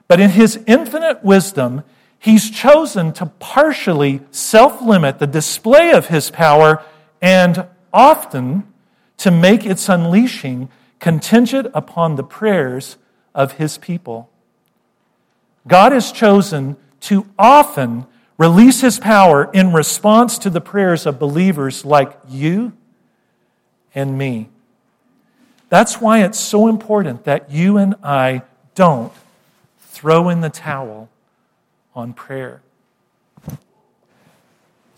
but 0.07 0.19
in 0.19 0.29
His 0.29 0.59
infinite 0.67 1.23
wisdom, 1.23 1.83
He's 2.19 2.49
chosen 2.49 3.13
to 3.13 3.25
partially 3.39 4.21
self 4.31 4.81
limit 4.81 5.17
the 5.17 5.27
display 5.27 5.91
of 5.91 6.07
His 6.07 6.29
power 6.29 6.83
and 7.25 7.65
often 7.91 8.63
to 9.17 9.31
make 9.31 9.65
its 9.65 9.89
unleashing 9.89 10.69
contingent 10.99 11.67
upon 11.73 12.17
the 12.17 12.23
prayers 12.23 12.97
of 13.33 13.53
his 13.53 13.79
people. 13.79 14.29
God 15.67 15.91
has 15.91 16.11
chosen 16.11 16.77
to 16.99 17.25
often 17.39 18.05
release 18.37 18.81
his 18.81 18.99
power 18.99 19.49
in 19.51 19.73
response 19.73 20.37
to 20.37 20.51
the 20.51 20.61
prayers 20.61 21.07
of 21.07 21.17
believers 21.17 21.83
like 21.83 22.15
you 22.29 22.73
and 23.95 24.15
me. 24.19 24.49
That's 25.69 25.99
why 25.99 26.23
it's 26.23 26.39
so 26.39 26.67
important 26.67 27.23
that 27.23 27.49
you 27.49 27.77
and 27.77 27.95
I 28.03 28.43
don't 28.75 29.11
throw 29.79 30.29
in 30.29 30.41
the 30.41 30.51
towel 30.51 31.09
on 31.95 32.13
prayer. 32.13 32.61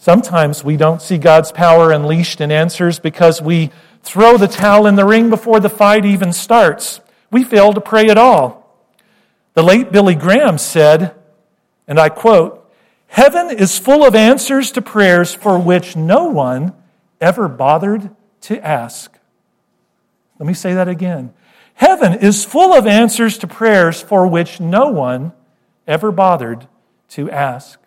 Sometimes 0.08 0.64
we 0.64 0.78
don't 0.78 1.02
see 1.02 1.18
God's 1.18 1.52
power 1.52 1.92
unleashed 1.92 2.40
in 2.40 2.50
answers 2.50 2.98
because 2.98 3.42
we 3.42 3.72
throw 4.04 4.38
the 4.38 4.48
towel 4.48 4.88
in 4.88 4.96
the 4.96 5.04
ring 5.04 5.30
before 5.30 5.60
the 5.60 5.68
fight 5.68 6.06
even 6.06 6.32
starts. 6.32 7.02
We 7.30 7.44
fail 7.44 7.74
to 7.74 7.82
pray 7.82 8.08
at 8.08 8.18
all. 8.18 8.74
The 9.54 9.64
late 9.64 9.92
Billy 9.92 10.16
Graham 10.16 10.60
said, 10.60 11.14
and 11.90 12.00
I 12.00 12.08
quote, 12.08 12.72
Heaven 13.08 13.52
is 13.52 13.78
full 13.78 14.06
of 14.06 14.16
answers 14.16 14.72
to 14.72 14.82
prayers 14.82 15.36
for 15.36 15.60
which 15.60 15.98
no 15.98 16.24
one 16.30 16.74
ever 17.20 17.50
bothered 17.50 18.10
to 18.44 18.66
ask. 18.66 19.14
Let 20.40 20.48
me 20.48 20.54
say 20.54 20.74
that 20.74 20.88
again. 20.88 21.34
Heaven 21.74 22.14
is 22.14 22.46
full 22.46 22.74
of 22.74 22.88
answers 22.88 23.38
to 23.40 23.46
prayers 23.48 24.02
for 24.02 24.26
which 24.26 24.62
no 24.62 24.88
one 24.88 25.34
ever 25.86 26.14
bothered 26.14 26.66
to 27.10 27.30
ask. 27.30 27.78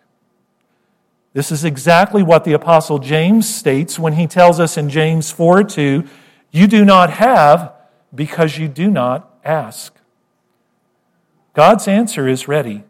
This 1.33 1.51
is 1.51 1.63
exactly 1.63 2.23
what 2.23 2.43
the 2.43 2.53
Apostle 2.53 2.99
James 2.99 3.47
states 3.47 3.97
when 3.97 4.13
he 4.13 4.27
tells 4.27 4.59
us 4.59 4.77
in 4.77 4.89
James 4.89 5.31
4 5.31 5.63
2, 5.63 6.03
you 6.51 6.67
do 6.67 6.83
not 6.83 7.09
have 7.11 7.73
because 8.13 8.57
you 8.57 8.67
do 8.67 8.91
not 8.91 9.33
ask. 9.43 9.93
God's 11.53 11.87
answer 11.87 12.27
is 12.27 12.47
ready. 12.47 12.83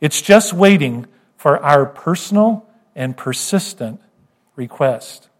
It's 0.00 0.20
just 0.20 0.52
waiting 0.52 1.06
for 1.36 1.58
our 1.64 1.86
personal 1.86 2.66
and 2.94 3.16
persistent 3.16 4.00
request. 4.54 5.30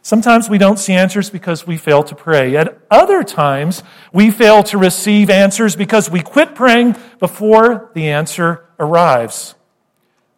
Sometimes 0.00 0.48
we 0.48 0.58
don't 0.58 0.78
see 0.78 0.94
answers 0.94 1.30
because 1.30 1.66
we 1.66 1.76
fail 1.76 2.02
to 2.04 2.14
pray. 2.14 2.56
At 2.56 2.76
other 2.90 3.22
times, 3.22 3.84
we 4.12 4.30
fail 4.30 4.62
to 4.64 4.78
receive 4.78 5.30
answers 5.30 5.76
because 5.76 6.10
we 6.10 6.22
quit 6.22 6.54
praying 6.54 6.96
before 7.20 7.90
the 7.94 8.08
answer 8.08 8.66
arrives 8.80 9.54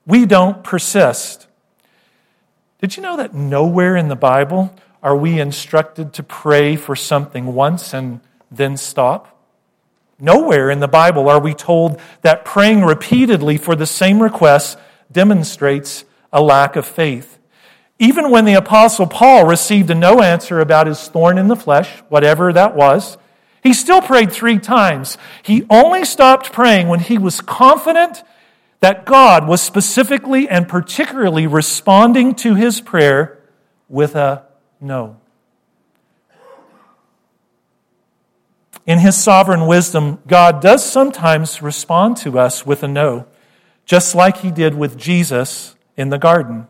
we 0.06 0.26
don't 0.26 0.62
persist. 0.62 1.46
Did 2.80 2.96
you 2.96 3.02
know 3.02 3.16
that 3.16 3.34
nowhere 3.34 3.96
in 3.96 4.08
the 4.08 4.16
Bible 4.16 4.74
are 5.02 5.16
we 5.16 5.40
instructed 5.40 6.12
to 6.14 6.22
pray 6.22 6.76
for 6.76 6.96
something 6.96 7.54
once 7.54 7.94
and 7.94 8.20
then 8.50 8.76
stop? 8.76 9.30
Nowhere 10.18 10.70
in 10.70 10.80
the 10.80 10.88
Bible 10.88 11.28
are 11.28 11.40
we 11.40 11.54
told 11.54 12.00
that 12.22 12.44
praying 12.44 12.84
repeatedly 12.84 13.58
for 13.58 13.74
the 13.74 13.86
same 13.86 14.22
request 14.22 14.78
demonstrates 15.10 16.04
a 16.32 16.40
lack 16.42 16.76
of 16.76 16.86
faith. 16.86 17.38
Even 17.98 18.30
when 18.30 18.44
the 18.44 18.54
Apostle 18.54 19.06
Paul 19.06 19.46
received 19.46 19.90
a 19.90 19.94
no 19.94 20.20
answer 20.20 20.60
about 20.60 20.86
his 20.86 21.06
thorn 21.08 21.38
in 21.38 21.48
the 21.48 21.56
flesh, 21.56 22.00
whatever 22.08 22.52
that 22.52 22.74
was, 22.74 23.16
he 23.62 23.72
still 23.72 24.02
prayed 24.02 24.32
three 24.32 24.58
times. 24.58 25.16
He 25.42 25.64
only 25.70 26.04
stopped 26.04 26.52
praying 26.52 26.88
when 26.88 27.00
he 27.00 27.18
was 27.18 27.40
confident 27.40 28.22
that 28.84 29.06
God 29.06 29.48
was 29.48 29.62
specifically 29.62 30.46
and 30.46 30.68
particularly 30.68 31.46
responding 31.46 32.34
to 32.34 32.54
his 32.54 32.82
prayer 32.82 33.38
with 33.88 34.14
a 34.14 34.44
no. 34.78 35.16
In 38.84 38.98
his 38.98 39.16
sovereign 39.16 39.66
wisdom, 39.66 40.18
God 40.26 40.60
does 40.60 40.84
sometimes 40.84 41.62
respond 41.62 42.18
to 42.18 42.38
us 42.38 42.66
with 42.66 42.82
a 42.82 42.86
no, 42.86 43.24
just 43.86 44.14
like 44.14 44.42
he 44.42 44.50
did 44.50 44.74
with 44.74 44.98
Jesus 44.98 45.76
in 45.96 46.10
the 46.10 46.18
garden. 46.18 46.68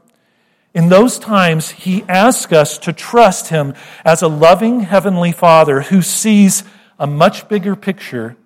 In 0.72 0.90
those 0.90 1.18
times, 1.18 1.70
he 1.70 2.04
asks 2.04 2.52
us 2.52 2.78
to 2.78 2.92
trust 2.92 3.48
him 3.48 3.74
as 4.04 4.22
a 4.22 4.28
loving 4.28 4.82
heavenly 4.82 5.32
father 5.32 5.80
who 5.80 6.00
sees 6.00 6.62
a 6.96 7.08
much 7.08 7.48
bigger 7.48 7.74
picture 7.74 8.36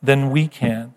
than 0.00 0.30
we 0.30 0.46
can. 0.46 0.94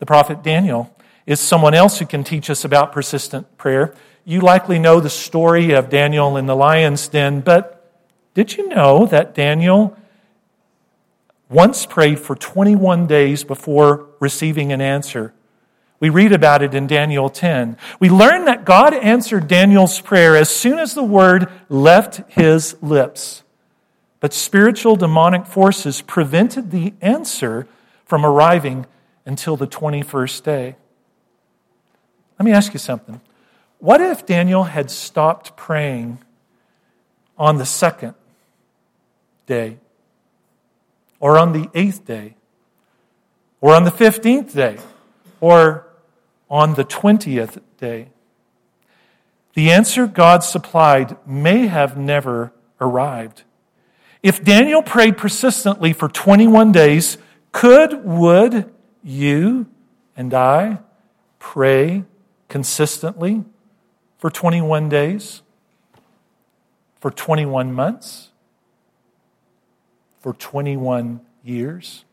The 0.00 0.06
prophet 0.06 0.42
Daniel 0.42 0.94
is 1.26 1.38
someone 1.38 1.74
else 1.74 1.98
who 1.98 2.06
can 2.06 2.24
teach 2.24 2.50
us 2.50 2.64
about 2.64 2.90
persistent 2.90 3.56
prayer. 3.56 3.94
You 4.24 4.40
likely 4.40 4.78
know 4.78 4.98
the 4.98 5.10
story 5.10 5.72
of 5.72 5.88
Daniel 5.88 6.36
in 6.36 6.46
the 6.46 6.56
lion's 6.56 7.06
den, 7.06 7.40
but 7.40 7.76
Did 8.34 8.56
you 8.56 8.68
know 8.68 9.06
that 9.06 9.34
Daniel 9.34 9.96
once 11.48 11.84
prayed 11.84 12.20
for 12.20 12.36
21 12.36 13.06
days 13.06 13.44
before 13.44 14.06
receiving 14.20 14.72
an 14.72 14.80
answer? 14.80 15.34
We 15.98 16.08
read 16.08 16.32
about 16.32 16.62
it 16.62 16.74
in 16.74 16.86
Daniel 16.86 17.28
10. 17.28 17.76
We 17.98 18.08
learn 18.08 18.46
that 18.46 18.64
God 18.64 18.94
answered 18.94 19.48
Daniel's 19.48 20.00
prayer 20.00 20.36
as 20.36 20.48
soon 20.48 20.78
as 20.78 20.94
the 20.94 21.02
word 21.04 21.50
left 21.68 22.22
his 22.32 22.76
lips. 22.80 23.42
But 24.20 24.32
spiritual 24.32 24.96
demonic 24.96 25.44
forces 25.44 26.00
prevented 26.00 26.70
the 26.70 26.94
answer 27.02 27.66
from 28.06 28.24
arriving 28.24 28.86
until 29.30 29.56
the 29.56 29.66
21st 29.66 30.42
day. 30.42 30.74
Let 32.36 32.44
me 32.44 32.50
ask 32.50 32.72
you 32.72 32.80
something. 32.80 33.20
What 33.78 34.00
if 34.00 34.26
Daniel 34.26 34.64
had 34.64 34.90
stopped 34.90 35.56
praying 35.56 36.18
on 37.38 37.58
the 37.58 37.64
second 37.64 38.14
day, 39.46 39.78
or 41.20 41.38
on 41.38 41.52
the 41.52 41.70
eighth 41.74 42.04
day, 42.04 42.34
or 43.60 43.72
on 43.72 43.84
the 43.84 43.92
15th 43.92 44.52
day, 44.52 44.78
or 45.40 45.86
on 46.50 46.74
the 46.74 46.84
20th 46.84 47.60
day? 47.78 48.08
The 49.54 49.70
answer 49.70 50.08
God 50.08 50.42
supplied 50.42 51.16
may 51.24 51.68
have 51.68 51.96
never 51.96 52.52
arrived. 52.80 53.44
If 54.24 54.42
Daniel 54.42 54.82
prayed 54.82 55.16
persistently 55.16 55.92
for 55.92 56.08
21 56.08 56.72
days, 56.72 57.16
could, 57.52 58.04
would 58.04 58.72
you 59.02 59.66
and 60.16 60.32
I 60.34 60.78
pray 61.38 62.04
consistently 62.48 63.44
for 64.18 64.30
21 64.30 64.88
days? 64.88 65.42
For 67.00 67.10
21 67.10 67.72
months? 67.72 68.28
For 70.20 70.34
21 70.34 71.20
years? 71.42 72.04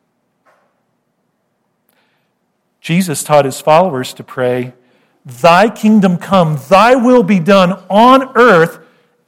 Jesus 2.80 3.24
taught 3.24 3.44
his 3.44 3.60
followers 3.60 4.14
to 4.14 4.24
pray, 4.24 4.74
Thy 5.26 5.70
kingdom 5.70 6.18
come, 6.18 6.58
thy 6.70 6.96
will 6.96 7.24
be 7.24 7.40
done 7.40 7.74
on 7.90 8.32
earth 8.38 8.80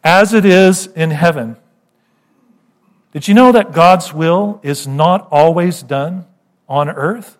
as 0.01 0.33
it 0.33 0.45
is 0.45 0.87
in 0.87 1.11
heaven. 1.11 1.57
Did 3.11 3.27
you 3.27 3.33
know 3.33 3.51
that 3.51 3.73
God's 3.73 4.13
will 4.13 4.61
is 4.63 4.87
not 4.87 5.27
always 5.29 5.83
done 5.83 6.25
on 6.69 6.89
earth? 6.89 7.38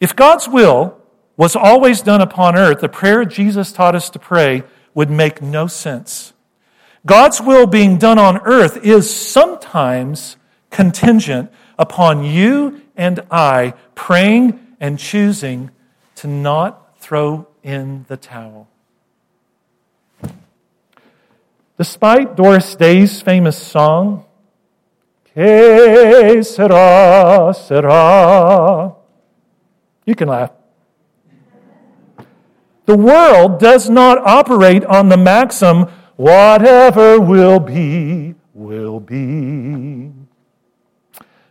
If 0.00 0.14
God's 0.14 0.48
will 0.48 0.96
was 1.36 1.56
always 1.56 2.02
done 2.02 2.20
upon 2.20 2.56
earth, 2.56 2.80
the 2.80 2.88
prayer 2.88 3.24
Jesus 3.24 3.72
taught 3.72 3.94
us 3.94 4.10
to 4.10 4.18
pray 4.18 4.64
would 4.94 5.10
make 5.10 5.40
no 5.40 5.66
sense. 5.66 6.32
God's 7.06 7.40
will 7.40 7.66
being 7.66 7.98
done 7.98 8.18
on 8.18 8.38
earth 8.38 8.84
is 8.84 9.12
sometimes 9.12 10.36
contingent 10.70 11.50
upon 11.78 12.24
you 12.24 12.82
and 12.96 13.20
I 13.30 13.74
praying 13.94 14.58
and 14.80 14.98
choosing 14.98 15.70
to 16.16 16.26
not 16.26 16.98
throw 17.00 17.46
in 17.62 18.04
the 18.08 18.16
towel. 18.16 18.68
Despite 21.78 22.34
Doris 22.34 22.74
Day's 22.74 23.22
famous 23.22 23.56
song, 23.56 24.24
Que 25.32 26.42
sera, 26.42 27.54
sera. 27.54 28.97
You 30.08 30.14
can 30.14 30.28
laugh. 30.28 30.52
The 32.86 32.96
world 32.96 33.60
does 33.60 33.90
not 33.90 34.16
operate 34.16 34.82
on 34.86 35.10
the 35.10 35.18
maxim, 35.18 35.82
whatever 36.16 37.20
will 37.20 37.60
be, 37.60 38.34
will 38.54 39.00
be. 39.00 40.10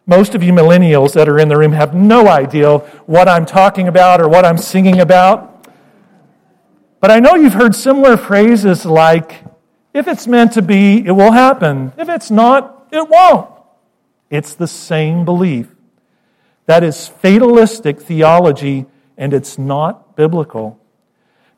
Most 0.07 0.33
of 0.33 0.41
you 0.41 0.53
millennials 0.53 1.13
that 1.13 1.29
are 1.29 1.37
in 1.37 1.49
the 1.49 1.55
room 1.55 1.73
have 1.73 1.93
no 1.93 2.27
idea 2.27 2.79
what 3.05 3.29
I'm 3.29 3.45
talking 3.45 3.87
about 3.87 4.19
or 4.19 4.27
what 4.27 4.43
I'm 4.43 4.57
singing 4.57 4.99
about. 4.99 5.67
But 6.99 7.11
I 7.11 7.19
know 7.19 7.35
you've 7.35 7.53
heard 7.53 7.75
similar 7.75 8.17
phrases 8.17 8.87
like, 8.87 9.43
if 9.93 10.07
it's 10.07 10.25
meant 10.25 10.53
to 10.53 10.63
be, 10.63 11.05
it 11.05 11.11
will 11.11 11.33
happen. 11.33 11.93
If 11.95 12.09
it's 12.09 12.31
not, 12.31 12.87
it 12.91 13.07
won't. 13.07 13.51
It's 14.31 14.55
the 14.55 14.67
same 14.67 15.25
belief. 15.25 15.76
That 16.67 16.83
is 16.83 17.07
fatalistic 17.07 17.99
theology, 17.99 18.85
and 19.17 19.33
it's 19.33 19.57
not 19.57 20.15
biblical. 20.15 20.79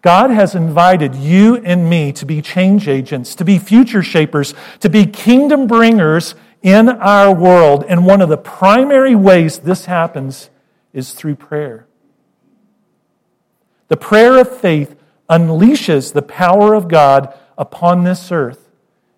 God 0.02 0.30
has 0.30 0.56
invited 0.56 1.15
you 1.15 1.58
and 1.58 1.89
me 1.89 2.13
to 2.13 2.26
be 2.26 2.41
change 2.41 2.88
agents, 2.88 3.36
to 3.36 3.43
be 3.43 3.60
future 3.60 4.02
shapers, 4.02 4.54
to 4.80 4.89
be 4.89 5.06
kingdom 5.06 5.67
bringers 5.67 6.36
in 6.62 6.88
our 6.88 7.34
world. 7.34 7.84
And 7.88 8.06
one 8.06 8.22
of 8.22 8.30
the 8.30 8.38
primary 8.38 9.15
ways 9.15 9.60
this 9.60 9.86
happens 9.86 10.50
is 10.93 11.13
through 11.13 11.36
prayer. 11.36 11.86
The 13.89 13.98
prayer 13.98 14.38
of 14.38 14.58
faith 14.58 14.95
unleashes 15.30 16.13
the 16.13 16.22
power 16.22 16.74
of 16.74 16.88
God 16.88 17.38
upon 17.58 18.04
this 18.04 18.32
earth 18.32 18.69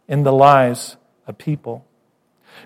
in 0.07 0.23
the 0.23 0.33
lives 0.33 0.97
of 1.27 1.37
people. 1.37 1.85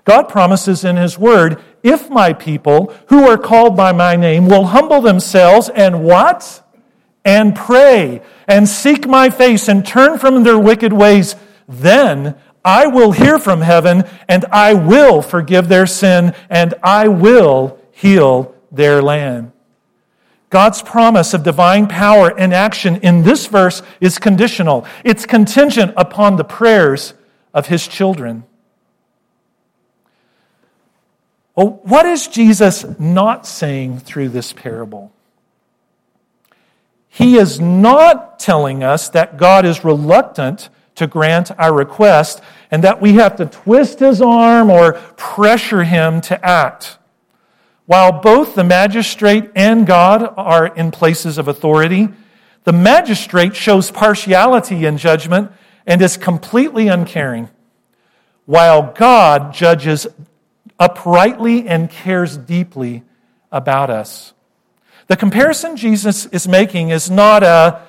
God 0.04 0.28
promises 0.28 0.84
in 0.84 0.96
His 0.96 1.18
Word, 1.18 1.60
if 1.86 2.10
my 2.10 2.32
people 2.32 2.92
who 3.06 3.28
are 3.28 3.38
called 3.38 3.76
by 3.76 3.92
my 3.92 4.16
name 4.16 4.46
will 4.46 4.66
humble 4.66 5.00
themselves 5.00 5.68
and 5.68 6.02
what? 6.02 6.62
And 7.24 7.54
pray 7.54 8.22
and 8.48 8.68
seek 8.68 9.06
my 9.06 9.30
face 9.30 9.68
and 9.68 9.86
turn 9.86 10.18
from 10.18 10.42
their 10.42 10.58
wicked 10.58 10.92
ways, 10.92 11.36
then 11.68 12.34
I 12.64 12.88
will 12.88 13.12
hear 13.12 13.38
from 13.38 13.60
heaven 13.60 14.02
and 14.28 14.44
I 14.46 14.74
will 14.74 15.22
forgive 15.22 15.68
their 15.68 15.86
sin 15.86 16.34
and 16.50 16.74
I 16.82 17.06
will 17.06 17.78
heal 17.92 18.52
their 18.72 19.00
land. 19.00 19.52
God's 20.50 20.82
promise 20.82 21.34
of 21.34 21.44
divine 21.44 21.86
power 21.86 22.36
and 22.36 22.52
action 22.52 22.96
in 22.96 23.22
this 23.22 23.46
verse 23.46 23.82
is 24.00 24.18
conditional. 24.18 24.84
It's 25.04 25.24
contingent 25.24 25.94
upon 25.96 26.36
the 26.36 26.44
prayers 26.44 27.14
of 27.54 27.66
his 27.66 27.86
children. 27.86 28.44
Well, 31.56 31.80
what 31.84 32.04
is 32.04 32.28
Jesus 32.28 32.84
not 32.98 33.46
saying 33.46 34.00
through 34.00 34.28
this 34.28 34.52
parable? 34.52 35.10
He 37.08 37.38
is 37.38 37.58
not 37.58 38.38
telling 38.38 38.82
us 38.82 39.08
that 39.08 39.38
God 39.38 39.64
is 39.64 39.82
reluctant 39.82 40.68
to 40.96 41.06
grant 41.06 41.50
our 41.58 41.72
request 41.72 42.42
and 42.70 42.84
that 42.84 43.00
we 43.00 43.14
have 43.14 43.36
to 43.36 43.46
twist 43.46 44.00
his 44.00 44.20
arm 44.20 44.70
or 44.70 44.92
pressure 45.16 45.84
him 45.84 46.20
to 46.22 46.46
act. 46.46 46.98
While 47.86 48.20
both 48.20 48.54
the 48.54 48.64
magistrate 48.64 49.50
and 49.54 49.86
God 49.86 50.34
are 50.36 50.66
in 50.66 50.90
places 50.90 51.38
of 51.38 51.48
authority, 51.48 52.08
the 52.64 52.72
magistrate 52.72 53.56
shows 53.56 53.90
partiality 53.90 54.84
in 54.84 54.98
judgment 54.98 55.52
and 55.86 56.02
is 56.02 56.16
completely 56.16 56.88
uncaring, 56.88 57.48
while 58.44 58.92
God 58.92 59.54
judges 59.54 60.06
uprightly 60.78 61.66
and 61.66 61.90
cares 61.90 62.36
deeply 62.36 63.02
about 63.50 63.90
us. 63.90 64.32
The 65.08 65.16
comparison 65.16 65.76
Jesus 65.76 66.26
is 66.26 66.48
making 66.48 66.90
is 66.90 67.10
not 67.10 67.42
a, 67.42 67.82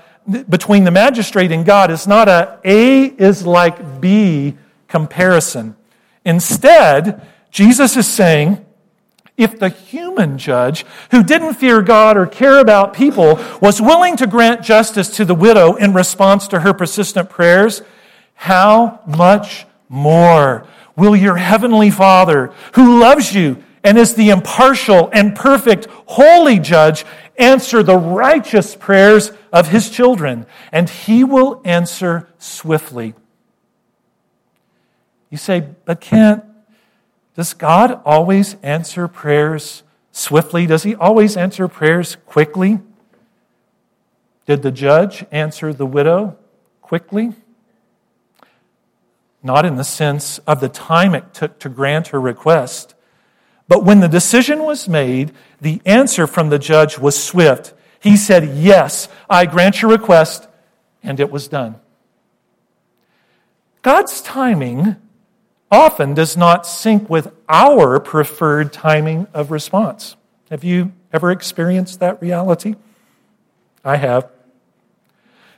between 0.47 0.83
the 0.83 0.91
magistrate 0.91 1.51
and 1.51 1.65
God, 1.65 1.89
is 1.91 2.07
not 2.07 2.27
a 2.27 2.59
A 2.63 3.05
is 3.05 3.45
like 3.45 3.99
B 3.99 4.55
comparison. 4.87 5.75
Instead, 6.23 7.25
Jesus 7.49 7.97
is 7.97 8.07
saying, 8.07 8.63
if 9.37 9.59
the 9.59 9.69
human 9.69 10.37
judge 10.37 10.83
who 11.11 11.23
didn't 11.23 11.53
fear 11.53 11.81
God 11.81 12.17
or 12.17 12.25
care 12.25 12.59
about 12.59 12.93
people 12.93 13.39
was 13.61 13.79
willing 13.79 14.17
to 14.17 14.25
grant 14.25 14.63
justice 14.63 15.15
to 15.17 15.25
the 15.25 15.35
widow 15.35 15.75
in 15.75 15.93
response 15.93 16.47
to 16.49 16.61
her 16.61 16.73
persistent 16.73 17.29
prayers, 17.29 17.83
how 18.33 18.99
much 19.05 19.65
more 19.89 20.67
will 20.97 21.15
your 21.15 21.37
heavenly 21.37 21.89
Father, 21.89 22.51
who 22.73 22.99
loves 22.99 23.33
you 23.33 23.63
and 23.83 23.97
is 23.97 24.15
the 24.15 24.31
impartial 24.31 25.09
and 25.13 25.33
perfect 25.33 25.87
holy 26.07 26.59
judge, 26.59 27.05
answer 27.37 27.81
the 27.81 27.95
righteous 27.95 28.75
prayers 28.75 29.31
of 29.53 29.69
his 29.69 29.89
children, 29.89 30.45
and 30.73 30.89
he 30.89 31.23
will 31.23 31.61
answer 31.63 32.27
swiftly. 32.39 33.13
You 35.29 35.37
say, 35.37 35.67
but 35.85 36.01
Kent, 36.01 36.43
does 37.35 37.53
God 37.53 38.01
always 38.03 38.55
answer 38.63 39.07
prayers 39.07 39.83
swiftly? 40.11 40.65
Does 40.65 40.83
he 40.83 40.95
always 40.95 41.37
answer 41.37 41.67
prayers 41.67 42.17
quickly? 42.25 42.79
Did 44.47 44.63
the 44.63 44.71
judge 44.71 45.25
answer 45.31 45.71
the 45.73 45.85
widow 45.85 46.37
quickly? 46.81 47.33
Not 49.43 49.65
in 49.65 49.75
the 49.75 49.83
sense 49.83 50.39
of 50.39 50.59
the 50.59 50.69
time 50.69 51.13
it 51.13 51.33
took 51.33 51.59
to 51.59 51.69
grant 51.69 52.07
her 52.07 52.19
request. 52.19 52.95
But 53.67 53.83
when 53.83 53.99
the 53.99 54.07
decision 54.07 54.63
was 54.63 54.87
made, 54.87 55.33
the 55.61 55.81
answer 55.85 56.27
from 56.27 56.49
the 56.49 56.59
judge 56.59 56.97
was 56.97 57.21
swift. 57.21 57.73
He 57.99 58.15
said, 58.15 58.57
Yes, 58.57 59.09
I 59.29 59.45
grant 59.45 59.81
your 59.81 59.91
request, 59.91 60.47
and 61.03 61.19
it 61.19 61.31
was 61.31 61.47
done. 61.47 61.75
God's 63.81 64.21
timing 64.21 64.95
often 65.71 66.13
does 66.13 66.37
not 66.37 66.65
sync 66.65 67.09
with 67.09 67.33
our 67.49 67.99
preferred 67.99 68.71
timing 68.71 69.27
of 69.33 69.51
response. 69.51 70.15
Have 70.49 70.63
you 70.63 70.93
ever 71.11 71.31
experienced 71.31 71.99
that 71.99 72.21
reality? 72.21 72.75
I 73.83 73.97
have. 73.97 74.29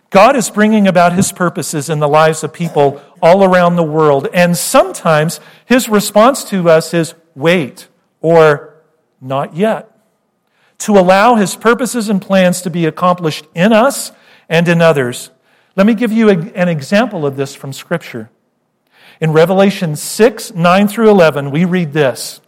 God 0.10 0.36
is 0.36 0.50
bringing 0.50 0.88
about 0.88 1.14
his 1.14 1.32
purposes 1.32 1.90
in 1.90 2.00
the 2.00 2.08
lives 2.08 2.44
of 2.44 2.52
people 2.52 3.02
all 3.22 3.44
around 3.44 3.76
the 3.76 3.84
world, 3.84 4.28
and 4.34 4.58
sometimes 4.58 5.40
his 5.66 5.88
response 5.88 6.44
to 6.46 6.70
us 6.70 6.94
is 6.94 7.14
wait 7.36 7.88
or 8.22 8.76
not 9.22 9.56
yet. 9.56 9.96
To 10.80 10.98
allow 10.98 11.36
his 11.36 11.56
purposes 11.56 12.10
and 12.10 12.22
plans 12.22 12.62
to 12.62 12.70
be 12.70 12.86
accomplished 12.86 13.46
in 13.54 13.74
us 13.74 14.12
and 14.48 14.68
in 14.68 14.82
others. 14.82 15.30
Let 15.76 15.86
me 15.86 15.94
give 15.94 16.12
you 16.12 16.30
an 16.30 16.70
example 16.70 17.26
of 17.26 17.36
this 17.36 17.54
from 17.54 17.74
Scripture. 17.74 18.30
In 19.22 19.32
Revelation 19.32 19.96
6, 19.96 20.54
9 20.56 20.88
through 20.88 21.10
11, 21.10 21.52
we 21.52 21.66
read 21.66 21.94
this. 21.94 22.42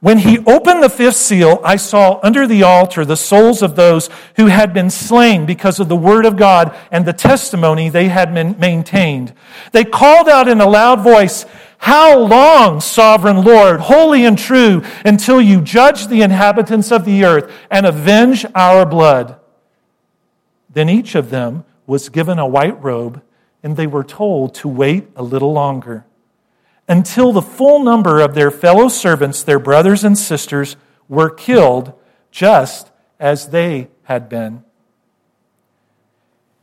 When 0.00 0.18
he 0.18 0.38
opened 0.38 0.82
the 0.82 0.90
fifth 0.90 1.16
seal, 1.16 1.60
I 1.64 1.74
saw 1.74 2.20
under 2.22 2.46
the 2.46 2.62
altar 2.62 3.04
the 3.04 3.16
souls 3.16 3.62
of 3.62 3.74
those 3.74 4.08
who 4.36 4.46
had 4.46 4.72
been 4.72 4.90
slain 4.90 5.44
because 5.44 5.80
of 5.80 5.88
the 5.88 5.96
word 5.96 6.24
of 6.24 6.36
God 6.36 6.76
and 6.92 7.04
the 7.04 7.12
testimony 7.12 7.88
they 7.88 8.08
had 8.08 8.32
maintained. 8.32 9.34
They 9.72 9.84
called 9.84 10.28
out 10.28 10.46
in 10.46 10.60
a 10.60 10.68
loud 10.68 11.00
voice, 11.00 11.46
How 11.78 12.16
long, 12.16 12.80
sovereign 12.80 13.42
Lord, 13.42 13.80
holy 13.80 14.24
and 14.24 14.38
true, 14.38 14.84
until 15.04 15.40
you 15.40 15.60
judge 15.60 16.06
the 16.06 16.22
inhabitants 16.22 16.92
of 16.92 17.04
the 17.04 17.24
earth 17.24 17.52
and 17.68 17.84
avenge 17.84 18.46
our 18.54 18.86
blood? 18.86 19.40
Then 20.70 20.88
each 20.88 21.16
of 21.16 21.30
them 21.30 21.64
was 21.88 22.08
given 22.08 22.38
a 22.38 22.46
white 22.46 22.80
robe, 22.80 23.20
and 23.64 23.76
they 23.76 23.88
were 23.88 24.04
told 24.04 24.54
to 24.56 24.68
wait 24.68 25.08
a 25.16 25.24
little 25.24 25.52
longer 25.52 26.04
until 26.88 27.32
the 27.32 27.42
full 27.42 27.80
number 27.80 28.20
of 28.20 28.34
their 28.34 28.50
fellow 28.50 28.88
servants, 28.88 29.42
their 29.42 29.58
brothers 29.58 30.04
and 30.04 30.16
sisters, 30.16 30.76
were 31.08 31.30
killed 31.30 31.92
just 32.30 32.90
as 33.20 33.48
they 33.48 33.88
had 34.04 34.28
been. 34.28 34.64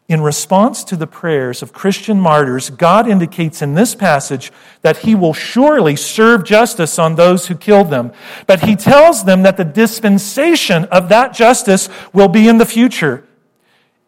In 0.08 0.22
response 0.22 0.84
to 0.84 0.96
the 0.96 1.08
prayers 1.08 1.64
of 1.64 1.74
Christian 1.74 2.22
martyrs, 2.22 2.70
God 2.70 3.08
indicates 3.08 3.64
in 3.64 3.74
this 3.74 3.96
passage 3.96 4.52
that 4.82 4.98
He 4.98 5.16
will 5.16 5.34
surely 5.34 5.96
serve 5.96 6.44
justice 6.44 7.00
on 7.00 7.16
those 7.16 7.48
who 7.48 7.56
killed 7.56 7.90
them. 7.90 8.12
But 8.46 8.62
He 8.62 8.76
tells 8.76 9.26
them 9.26 9.42
that 9.42 9.58
the 9.58 9.64
dispensation 9.64 10.86
of 10.86 11.10
that 11.10 11.34
justice 11.34 11.90
will 12.14 12.28
be 12.28 12.48
in 12.48 12.60
the 12.60 12.68
future. 12.68 13.25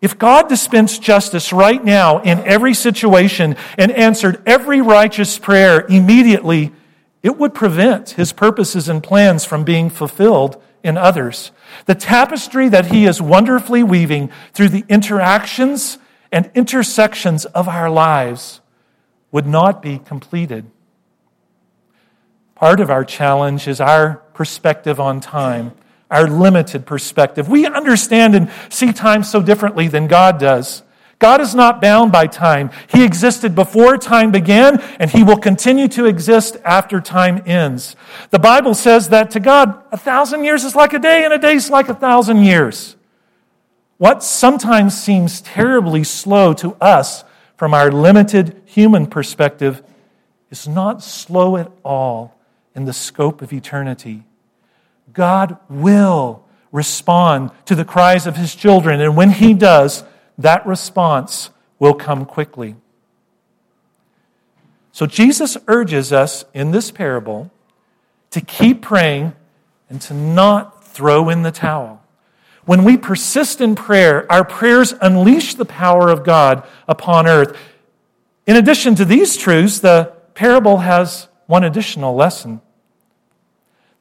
If 0.01 0.19
God 0.19 0.47
dispensed 0.47 1.01
justice 1.01 1.51
right 1.51 1.83
now 1.83 2.19
in 2.19 2.39
every 2.39 2.73
situation 2.73 3.55
and 3.77 3.91
answered 3.91 4.41
every 4.45 4.79
righteous 4.79 5.39
prayer 5.39 5.85
immediately, 5.87 6.71
it 7.23 7.37
would 7.37 7.53
prevent 7.53 8.11
his 8.11 8.31
purposes 8.31 8.87
and 8.87 9.01
plans 9.01 9.43
from 9.43 9.63
being 9.63 9.89
fulfilled 9.89 10.61
in 10.83 10.97
others. 10.97 11.51
The 11.85 11.95
tapestry 11.95 12.69
that 12.69 12.87
he 12.87 13.05
is 13.05 13.21
wonderfully 13.21 13.81
weaving 13.81 14.29
through 14.53 14.69
the 14.69 14.85
interactions 14.87 15.97
and 16.31 16.51
intersections 16.53 17.45
of 17.45 17.67
our 17.67 17.89
lives 17.89 18.61
would 19.31 19.47
not 19.47 19.81
be 19.81 19.97
completed. 19.97 20.69
Part 22.53 22.79
of 22.79 22.89
our 22.89 23.03
challenge 23.03 23.67
is 23.67 23.81
our 23.81 24.17
perspective 24.33 24.99
on 24.99 25.19
time 25.19 25.71
our 26.09 26.27
limited 26.27 26.85
perspective. 26.85 27.49
We 27.49 27.65
understand 27.65 28.35
and 28.35 28.49
see 28.69 28.93
time 28.93 29.23
so 29.23 29.41
differently 29.41 29.87
than 29.87 30.07
God 30.07 30.39
does. 30.39 30.83
God 31.19 31.41
is 31.41 31.55
not 31.55 31.81
bound 31.81 32.11
by 32.11 32.27
time. 32.27 32.69
He 32.87 33.03
existed 33.03 33.55
before 33.55 33.97
time 33.97 34.31
began, 34.31 34.79
and 34.99 35.09
He 35.09 35.23
will 35.23 35.37
continue 35.37 35.87
to 35.89 36.05
exist 36.05 36.57
after 36.63 37.01
time 37.01 37.41
ends. 37.45 37.95
The 38.29 38.39
Bible 38.39 38.75
says 38.75 39.09
that 39.09 39.31
to 39.31 39.39
God, 39.39 39.81
a 39.91 39.97
thousand 39.97 40.43
years 40.43 40.63
is 40.63 40.75
like 40.75 40.93
a 40.93 40.99
day, 40.99 41.25
and 41.25 41.33
a 41.33 41.39
day 41.39 41.55
is 41.55 41.71
like 41.71 41.89
a 41.89 41.95
thousand 41.95 42.43
years. 42.43 42.95
What 43.97 44.21
sometimes 44.21 44.95
seems 44.95 45.41
terribly 45.41 46.03
slow 46.03 46.53
to 46.53 46.75
us 46.75 47.23
from 47.55 47.73
our 47.73 47.91
limited 47.91 48.61
human 48.65 49.07
perspective 49.07 49.81
is 50.51 50.67
not 50.67 51.01
slow 51.03 51.57
at 51.57 51.71
all 51.83 52.35
in 52.75 52.85
the 52.85 52.93
scope 52.93 53.41
of 53.41 53.51
eternity. 53.51 54.23
God 55.17 55.57
will 55.67 56.45
respond 56.71 57.49
to 57.65 57.73
the 57.73 57.83
cries 57.83 58.27
of 58.27 58.35
his 58.35 58.53
children. 58.53 59.01
And 59.01 59.17
when 59.17 59.31
he 59.31 59.55
does, 59.55 60.03
that 60.37 60.65
response 60.67 61.49
will 61.79 61.95
come 61.95 62.23
quickly. 62.23 62.75
So 64.91 65.07
Jesus 65.07 65.57
urges 65.67 66.13
us 66.13 66.45
in 66.53 66.69
this 66.69 66.91
parable 66.91 67.49
to 68.29 68.41
keep 68.41 68.83
praying 68.83 69.33
and 69.89 69.99
to 70.01 70.13
not 70.13 70.83
throw 70.83 71.29
in 71.29 71.41
the 71.41 71.51
towel. 71.51 72.03
When 72.65 72.83
we 72.83 72.95
persist 72.95 73.59
in 73.59 73.73
prayer, 73.73 74.31
our 74.31 74.43
prayers 74.43 74.93
unleash 75.01 75.55
the 75.55 75.65
power 75.65 76.09
of 76.09 76.23
God 76.23 76.67
upon 76.87 77.25
earth. 77.25 77.57
In 78.45 78.55
addition 78.55 78.93
to 78.95 79.05
these 79.05 79.35
truths, 79.35 79.79
the 79.79 80.13
parable 80.35 80.77
has 80.77 81.27
one 81.47 81.63
additional 81.63 82.13
lesson. 82.15 82.61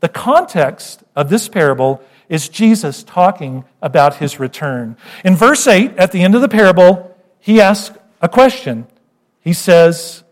The 0.00 0.08
context 0.08 1.02
of 1.14 1.30
this 1.30 1.48
parable 1.48 2.02
is 2.28 2.48
Jesus 2.48 3.02
talking 3.02 3.64
about 3.80 4.16
his 4.16 4.38
return. 4.38 4.96
In 5.24 5.36
verse 5.36 5.66
8, 5.66 5.96
at 5.96 6.12
the 6.12 6.22
end 6.22 6.34
of 6.34 6.40
the 6.40 6.48
parable, 6.48 7.16
he 7.38 7.60
asks 7.60 7.96
a 8.20 8.28
question. 8.28 8.86
He 9.40 9.52
says, 9.52 10.24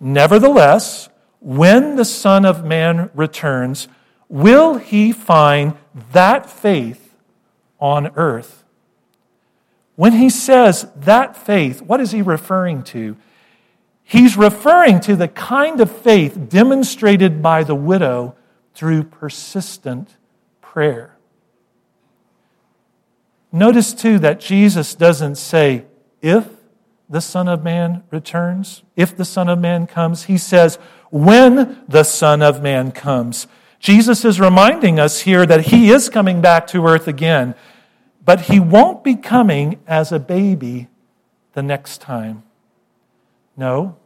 Nevertheless, 0.00 1.08
when 1.40 1.96
the 1.96 2.04
Son 2.04 2.44
of 2.44 2.64
Man 2.64 3.10
returns, 3.14 3.88
will 4.28 4.78
he 4.78 5.12
find 5.12 5.74
that 6.12 6.48
faith 6.48 7.14
on 7.78 8.10
earth? 8.16 8.64
When 9.94 10.12
he 10.12 10.30
says 10.30 10.86
that 10.96 11.36
faith, 11.36 11.82
what 11.82 12.00
is 12.00 12.12
he 12.12 12.22
referring 12.22 12.82
to? 12.84 13.16
He's 14.02 14.36
referring 14.36 15.00
to 15.00 15.16
the 15.16 15.28
kind 15.28 15.80
of 15.80 15.90
faith 15.90 16.48
demonstrated 16.48 17.42
by 17.42 17.62
the 17.62 17.74
widow 17.74 18.34
through 18.74 19.04
persistent 19.04 20.16
prayer. 20.60 21.16
Notice 23.50 23.92
too 23.92 24.18
that 24.20 24.40
Jesus 24.40 24.94
doesn't 24.94 25.36
say, 25.36 25.84
if 26.22 26.48
the 27.12 27.20
Son 27.20 27.46
of 27.46 27.62
Man 27.62 28.02
returns, 28.10 28.82
if 28.96 29.14
the 29.14 29.24
Son 29.26 29.48
of 29.50 29.58
Man 29.58 29.86
comes. 29.86 30.24
He 30.24 30.38
says, 30.38 30.78
when 31.10 31.84
the 31.86 32.04
Son 32.04 32.40
of 32.40 32.62
Man 32.62 32.90
comes. 32.90 33.46
Jesus 33.78 34.24
is 34.24 34.40
reminding 34.40 34.98
us 34.98 35.20
here 35.20 35.44
that 35.44 35.66
he 35.66 35.90
is 35.90 36.08
coming 36.08 36.40
back 36.40 36.66
to 36.68 36.86
earth 36.86 37.06
again, 37.06 37.54
but 38.24 38.42
he 38.42 38.58
won't 38.58 39.04
be 39.04 39.14
coming 39.14 39.78
as 39.86 40.10
a 40.10 40.18
baby 40.18 40.88
the 41.52 41.62
next 41.62 42.00
time. 42.00 42.44
No, 43.58 43.96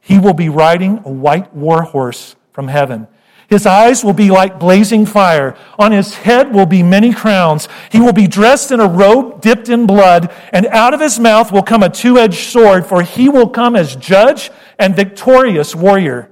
he 0.00 0.18
will 0.18 0.32
be 0.32 0.48
riding 0.48 1.02
a 1.04 1.10
white 1.10 1.52
war 1.52 1.82
horse 1.82 2.36
from 2.52 2.68
heaven. 2.68 3.06
His 3.48 3.64
eyes 3.64 4.04
will 4.04 4.12
be 4.12 4.30
like 4.30 4.58
blazing 4.58 5.06
fire. 5.06 5.56
On 5.78 5.92
his 5.92 6.14
head 6.14 6.52
will 6.52 6.66
be 6.66 6.82
many 6.82 7.12
crowns. 7.12 7.68
He 7.92 8.00
will 8.00 8.12
be 8.12 8.26
dressed 8.26 8.72
in 8.72 8.80
a 8.80 8.88
robe 8.88 9.40
dipped 9.40 9.68
in 9.68 9.86
blood, 9.86 10.32
and 10.52 10.66
out 10.66 10.94
of 10.94 11.00
his 11.00 11.20
mouth 11.20 11.52
will 11.52 11.62
come 11.62 11.82
a 11.82 11.88
two 11.88 12.18
edged 12.18 12.50
sword, 12.50 12.86
for 12.86 13.02
he 13.02 13.28
will 13.28 13.48
come 13.48 13.76
as 13.76 13.94
judge 13.96 14.50
and 14.78 14.96
victorious 14.96 15.74
warrior. 15.74 16.30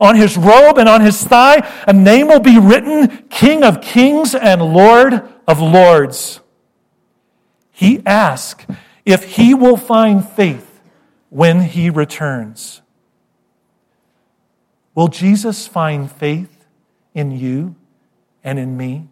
On 0.00 0.16
his 0.16 0.36
robe 0.36 0.78
and 0.78 0.88
on 0.88 1.00
his 1.00 1.22
thigh, 1.24 1.68
a 1.86 1.92
name 1.92 2.28
will 2.28 2.40
be 2.40 2.58
written 2.58 3.26
King 3.30 3.64
of 3.64 3.80
Kings 3.80 4.34
and 4.34 4.62
Lord 4.62 5.22
of 5.48 5.60
Lords. 5.60 6.40
He 7.72 8.02
asks 8.06 8.64
if 9.04 9.24
he 9.36 9.54
will 9.54 9.76
find 9.76 10.26
faith 10.26 10.80
when 11.30 11.62
he 11.62 11.90
returns. 11.90 12.82
Will 14.94 15.08
Jesus 15.08 15.66
find 15.66 16.10
faith 16.10 16.66
in 17.14 17.32
you 17.32 17.74
and 18.42 18.58
in 18.58 18.76
me? 18.76 19.08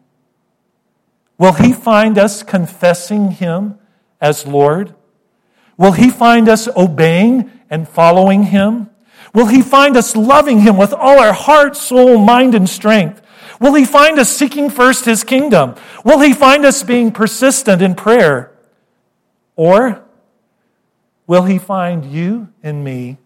Will 1.39 1.55
he 1.55 1.73
find 1.73 2.19
us 2.19 2.43
confessing 2.43 3.33
him 3.33 3.79
as 4.21 4.47
Lord? 4.47 4.95
Will 5.77 5.93
he 5.93 6.11
find 6.11 6.49
us 6.49 6.69
obeying 6.77 7.51
and 7.69 7.89
following 7.89 8.45
him? 8.45 8.91
Will 9.35 9.47
he 9.47 9.63
find 9.63 9.97
us 9.97 10.15
loving 10.15 10.61
him 10.61 10.77
with 10.77 10.93
all 10.93 11.19
our 11.19 11.33
heart, 11.33 11.77
soul, 11.77 12.19
mind, 12.19 12.55
and 12.55 12.69
strength? 12.69 13.21
Will 13.59 13.75
he 13.75 13.85
find 13.85 14.19
us 14.19 14.29
seeking 14.29 14.71
first 14.71 15.05
his 15.05 15.25
kingdom? 15.25 15.75
Will 16.05 16.21
he 16.21 16.33
find 16.33 16.65
us 16.65 16.83
being 16.83 17.11
persistent 17.11 17.81
in 17.81 17.95
prayer? 17.95 18.53
Or 19.57 20.05
will 21.27 21.45
he 21.45 21.59
find 21.59 22.05
you 22.05 22.49
and 22.63 22.85
me 22.85 23.19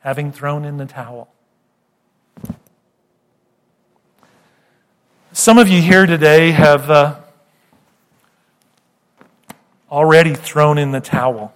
having 0.00 0.32
thrown 0.32 0.64
in 0.64 0.76
the 0.76 0.86
towel. 0.86 1.28
Some 5.32 5.58
of 5.58 5.68
you 5.68 5.80
here 5.80 6.06
today 6.06 6.50
have 6.50 6.90
uh, 6.90 7.16
already 9.90 10.34
thrown 10.34 10.78
in 10.78 10.90
the 10.90 11.00
towel. 11.00 11.54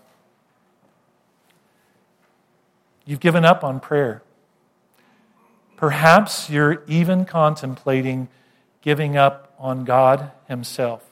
You've 3.04 3.20
given 3.20 3.44
up 3.44 3.64
on 3.64 3.80
prayer. 3.80 4.22
Perhaps 5.76 6.48
you're 6.48 6.84
even 6.86 7.24
contemplating 7.24 8.28
giving 8.82 9.16
up 9.16 9.52
on 9.58 9.84
God 9.84 10.30
Himself. 10.48 11.02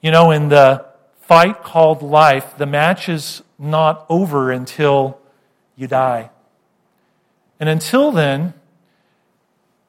You 0.00 0.10
know, 0.10 0.30
in 0.30 0.48
the 0.48 0.89
fight 1.30 1.62
called 1.62 2.02
life, 2.02 2.58
the 2.58 2.66
match 2.66 3.08
is 3.08 3.40
not 3.56 4.04
over 4.08 4.50
until 4.50 5.16
you 5.76 5.86
die. 5.86 6.28
And 7.60 7.68
until 7.68 8.10
then, 8.10 8.52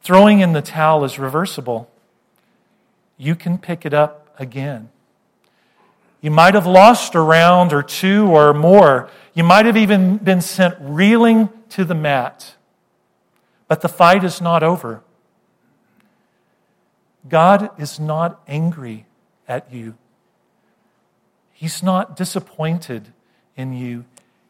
throwing 0.04 0.42
in 0.42 0.54
the 0.54 0.62
towel 0.62 1.04
is 1.04 1.18
reversible. 1.18 1.90
You 3.18 3.34
can 3.34 3.58
pick 3.58 3.88
it 3.88 3.92
up 3.92 4.36
again. 4.38 4.90
You 6.22 6.30
might 6.30 6.54
have 6.54 6.68
lost 6.68 7.16
a 7.16 7.22
round 7.22 7.74
or 7.74 7.82
two 7.82 8.28
or 8.28 8.54
more. 8.54 9.10
You 9.34 9.44
might 9.44 9.66
have 9.66 9.78
even 9.78 10.18
been 10.18 10.42
sent 10.42 10.76
reeling 10.80 11.50
to 11.70 11.84
the 11.84 11.96
mat. 11.96 12.54
But 13.68 13.82
the 13.82 13.90
fight 13.90 14.24
is 14.24 14.42
not 14.42 14.62
over. 14.62 15.02
God 17.28 17.72
is 17.82 18.00
not 18.00 18.40
angry 18.48 19.08
at 19.48 19.74
you. 19.74 19.96
He's 21.62 21.84
not 21.84 22.18
disappointed 22.18 23.14
in 23.56 23.72
you. 23.72 24.06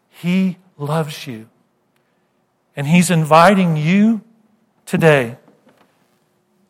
He 0.07 0.59
loves 0.77 1.27
you. 1.27 1.49
And 2.73 2.87
He's 2.87 3.11
inviting 3.11 3.75
you 3.75 4.21
today 4.85 5.35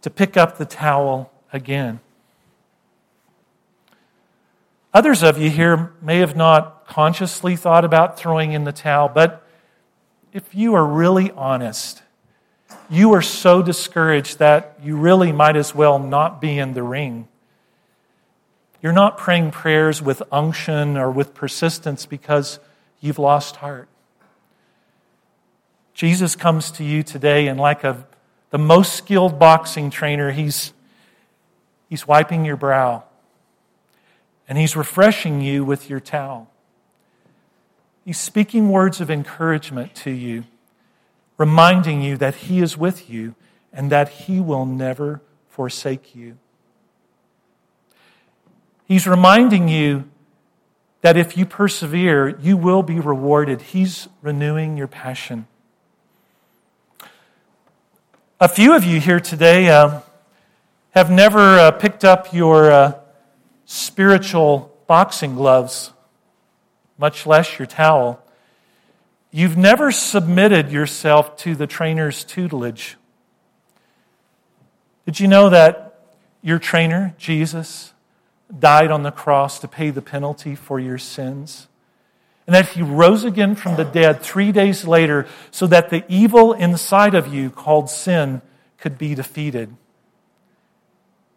to 0.01 0.10
pick 0.10 0.38
up 0.38 0.58
the 0.58 0.65
towel 0.65 1.32
again. 1.54 1.99
Others 4.95 5.21
of 5.21 5.38
you 5.38 5.51
here 5.51 5.93
may 6.01 6.17
have 6.17 6.36
not 6.36 6.88
consciously 6.88 7.56
thought 7.56 7.86
about 7.86 8.17
throwing 8.17 8.54
in 8.54 8.63
the 8.63 8.71
towel, 8.71 9.10
but 9.10 9.47
if 10.34 10.56
you 10.56 10.73
are 10.73 10.88
really 10.88 11.30
honest, 11.34 12.01
you 12.89 13.13
are 13.13 13.21
so 13.21 13.62
discouraged 13.62 14.39
that 14.39 14.80
you 14.82 14.97
really 14.97 15.32
might 15.32 15.56
as 15.56 15.75
well 15.75 15.99
not 15.99 16.41
be 16.41 16.58
in 16.58 16.73
the 16.73 16.82
ring. 16.82 17.27
You're 18.81 18.93
not 18.93 19.17
praying 19.17 19.51
prayers 19.51 20.01
with 20.01 20.23
unction 20.31 20.97
or 20.97 21.11
with 21.11 21.33
persistence 21.33 22.05
because 22.05 22.59
you've 22.99 23.19
lost 23.19 23.57
heart. 23.57 23.87
Jesus 25.93 26.35
comes 26.35 26.71
to 26.71 26.83
you 26.83 27.03
today, 27.03 27.47
and 27.47 27.59
like 27.59 27.83
a, 27.83 28.07
the 28.49 28.57
most 28.57 28.95
skilled 28.95 29.37
boxing 29.37 29.89
trainer, 29.89 30.31
he's, 30.31 30.73
he's 31.89 32.07
wiping 32.07 32.43
your 32.45 32.57
brow 32.57 33.03
and 34.51 34.57
he's 34.57 34.75
refreshing 34.75 35.39
you 35.39 35.63
with 35.63 35.89
your 35.89 36.01
towel. 36.01 36.51
He's 38.03 38.19
speaking 38.19 38.67
words 38.67 38.99
of 38.99 39.09
encouragement 39.09 39.95
to 39.95 40.11
you, 40.11 40.43
reminding 41.37 42.01
you 42.01 42.17
that 42.17 42.35
he 42.35 42.59
is 42.59 42.77
with 42.77 43.09
you 43.09 43.35
and 43.71 43.89
that 43.91 44.09
he 44.09 44.41
will 44.41 44.65
never 44.65 45.21
forsake 45.47 46.13
you. 46.13 46.37
He's 48.91 49.08
reminding 49.08 49.69
you 49.69 50.10
that 50.99 51.15
if 51.15 51.38
you 51.38 51.45
persevere, 51.45 52.38
you 52.41 52.58
will 52.58 52.84
be 52.84 52.99
rewarded. 52.99 53.62
He's 53.62 54.10
renewing 54.21 54.75
your 54.75 54.89
passion. 54.89 55.47
A 58.41 58.49
few 58.49 58.75
of 58.75 58.84
you 58.84 58.99
here 58.99 59.21
today 59.21 59.69
uh, 59.69 60.01
have 60.89 61.10
never 61.10 61.58
uh, 61.58 61.71
picked 61.71 62.04
up 62.04 62.34
your 62.34 62.69
uh, 62.69 62.99
spiritual 63.63 64.77
boxing 64.88 65.36
gloves, 65.36 65.93
much 66.97 67.25
less 67.25 67.58
your 67.58 67.67
towel. 67.67 68.21
You've 69.32 69.56
never 69.56 69.93
submitted 69.93 70.69
yourself 70.69 71.38
to 71.38 71.56
the 71.56 71.65
trainer's 71.65 72.25
tutelage. 72.25 72.97
Did 75.06 75.21
you 75.21 75.30
know 75.30 75.49
that 75.49 75.97
your 76.41 76.60
trainer, 76.60 77.15
Jesus, 77.17 77.93
died 78.59 78.91
on 78.91 79.03
the 79.03 79.11
cross 79.11 79.59
to 79.59 79.67
pay 79.67 79.89
the 79.89 80.01
penalty 80.01 80.55
for 80.55 80.79
your 80.79 80.97
sins? 80.97 81.67
and 82.47 82.55
that 82.55 82.69
he 82.69 82.81
rose 82.81 83.23
again 83.23 83.55
from 83.55 83.75
the 83.75 83.85
dead 83.85 84.21
three 84.21 84.51
days 84.51 84.85
later 84.85 85.27
so 85.51 85.67
that 85.67 85.89
the 85.89 86.03
evil 86.09 86.53
inside 86.53 87.15
of 87.15 87.33
you 87.33 87.49
called 87.49 87.89
sin 87.89 88.41
could 88.77 88.97
be 88.97 89.15
defeated. 89.15 89.73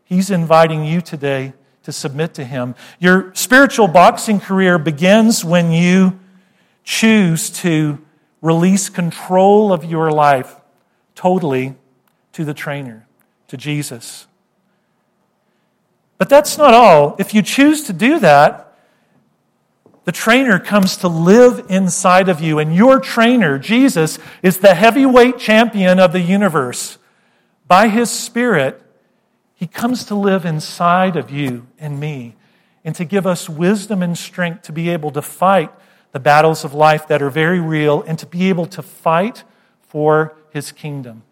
He's 0.04 0.30
inviting 0.30 0.84
you 0.84 1.00
today 1.00 1.52
to 1.84 1.92
submit 1.92 2.34
to 2.34 2.44
him. 2.44 2.74
Your 2.98 3.32
spiritual 3.34 3.86
boxing 3.86 4.40
career 4.40 4.78
begins 4.78 5.44
when 5.44 5.70
you 5.70 6.18
choose 6.82 7.50
to 7.50 8.04
release 8.40 8.88
control 8.88 9.72
of 9.72 9.84
your 9.84 10.10
life 10.10 10.56
totally 11.14 11.76
to 12.32 12.44
the 12.44 12.54
trainer, 12.54 13.06
to 13.48 13.56
Jesus. 13.56 14.26
But 16.18 16.28
that's 16.28 16.56
not 16.56 16.74
all. 16.74 17.16
If 17.18 17.34
you 17.34 17.42
choose 17.42 17.82
to 17.84 17.92
do 17.92 18.18
that, 18.20 18.72
the 20.04 20.12
trainer 20.12 20.58
comes 20.58 20.96
to 20.98 21.08
live 21.08 21.66
inside 21.70 22.28
of 22.28 22.40
you, 22.40 22.58
and 22.58 22.74
your 22.74 23.00
trainer, 23.00 23.58
Jesus, 23.58 24.18
is 24.42 24.58
the 24.58 24.74
heavyweight 24.74 25.38
champion 25.38 25.98
of 25.98 26.12
the 26.12 26.20
universe. 26.20 26.98
By 27.66 27.88
his 27.88 28.10
Spirit, 28.10 28.82
he 29.54 29.66
comes 29.66 30.04
to 30.04 30.14
live 30.14 30.44
inside 30.44 31.16
of 31.16 31.30
you 31.30 31.66
and 31.78 31.98
me 31.98 32.36
and 32.84 32.94
to 32.96 33.04
give 33.04 33.26
us 33.26 33.48
wisdom 33.48 34.02
and 34.02 34.16
strength 34.16 34.62
to 34.62 34.72
be 34.72 34.90
able 34.90 35.10
to 35.12 35.22
fight 35.22 35.70
the 36.12 36.20
battles 36.20 36.64
of 36.64 36.74
life 36.74 37.08
that 37.08 37.22
are 37.22 37.30
very 37.30 37.60
real 37.60 38.02
and 38.02 38.18
to 38.18 38.26
be 38.26 38.50
able 38.50 38.66
to 38.66 38.82
fight 38.82 39.42
for 39.80 40.36
his 40.50 40.70
kingdom. 40.70 41.22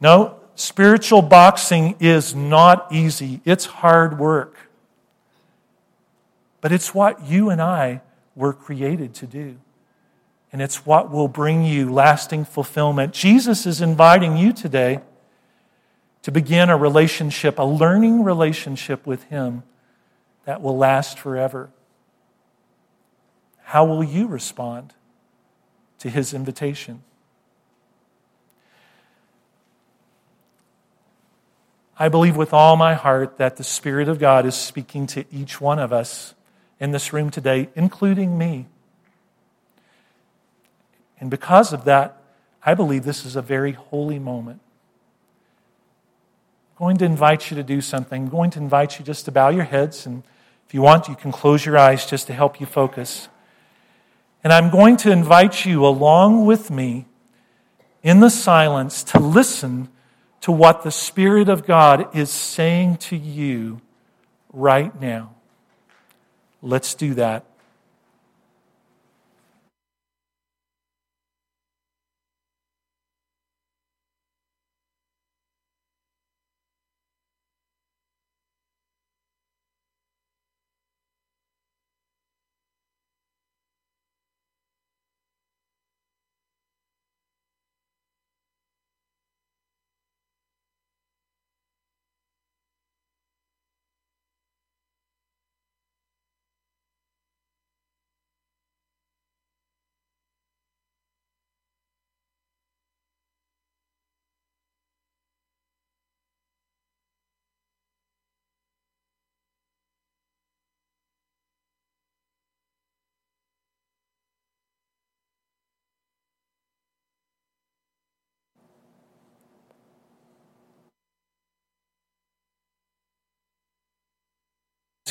No, 0.00 0.40
spiritual 0.56 1.22
boxing 1.22 1.94
is 2.00 2.34
not 2.34 2.92
easy, 2.92 3.40
it's 3.44 3.66
hard 3.66 4.18
work. 4.18 4.56
But 6.60 6.72
it's 6.72 6.92
what 6.92 7.24
you 7.24 7.50
and 7.50 7.62
I 7.62 8.00
were 8.34 8.52
created 8.52 9.14
to 9.14 9.26
do. 9.26 9.56
And 10.52 10.60
it's 10.60 10.86
what 10.86 11.10
will 11.10 11.28
bring 11.28 11.64
you 11.64 11.92
lasting 11.92 12.44
fulfillment. 12.44 13.12
Jesus 13.12 13.66
is 13.66 13.80
inviting 13.80 14.36
you 14.36 14.52
today 14.52 15.00
to 16.22 16.32
begin 16.32 16.70
a 16.70 16.76
relationship, 16.76 17.58
a 17.58 17.62
learning 17.62 18.24
relationship 18.24 19.06
with 19.06 19.22
Him 19.24 19.62
that 20.44 20.60
will 20.60 20.76
last 20.76 21.18
forever. 21.18 21.70
How 23.62 23.84
will 23.84 24.02
you 24.02 24.26
respond 24.26 24.94
to 25.98 26.08
His 26.08 26.32
invitation? 26.34 27.02
I 31.98 32.08
believe 32.08 32.36
with 32.36 32.52
all 32.52 32.76
my 32.76 32.94
heart 32.94 33.38
that 33.38 33.56
the 33.56 33.64
Spirit 33.64 34.08
of 34.08 34.18
God 34.18 34.44
is 34.44 34.54
speaking 34.54 35.06
to 35.08 35.24
each 35.32 35.60
one 35.60 35.78
of 35.78 35.92
us 35.92 36.34
in 36.78 36.90
this 36.90 37.12
room 37.12 37.30
today, 37.30 37.70
including 37.74 38.36
me. 38.36 38.66
And 41.18 41.30
because 41.30 41.72
of 41.72 41.86
that, 41.86 42.22
I 42.62 42.74
believe 42.74 43.04
this 43.04 43.24
is 43.24 43.36
a 43.36 43.42
very 43.42 43.72
holy 43.72 44.18
moment. 44.18 44.60
I'm 46.78 46.84
going 46.84 46.96
to 46.98 47.06
invite 47.06 47.50
you 47.50 47.56
to 47.56 47.62
do 47.62 47.80
something. 47.80 48.24
I'm 48.24 48.28
going 48.28 48.50
to 48.50 48.58
invite 48.58 48.98
you 48.98 49.04
just 49.04 49.24
to 49.24 49.32
bow 49.32 49.48
your 49.48 49.64
heads, 49.64 50.04
and 50.04 50.22
if 50.66 50.74
you 50.74 50.82
want, 50.82 51.08
you 51.08 51.14
can 51.14 51.32
close 51.32 51.64
your 51.64 51.78
eyes 51.78 52.04
just 52.04 52.26
to 52.26 52.34
help 52.34 52.60
you 52.60 52.66
focus. 52.66 53.28
And 54.44 54.52
I'm 54.52 54.68
going 54.68 54.98
to 54.98 55.10
invite 55.10 55.64
you 55.64 55.86
along 55.86 56.44
with 56.44 56.70
me 56.70 57.06
in 58.02 58.20
the 58.20 58.28
silence 58.28 59.02
to 59.04 59.18
listen 59.18 59.88
to 60.42 60.52
what 60.52 60.82
the 60.82 60.90
Spirit 60.90 61.48
of 61.48 61.66
God 61.66 62.14
is 62.14 62.30
saying 62.30 62.98
to 62.98 63.16
you 63.16 63.80
right 64.52 64.98
now. 65.00 65.34
Let's 66.62 66.94
do 66.94 67.14
that. 67.14 67.44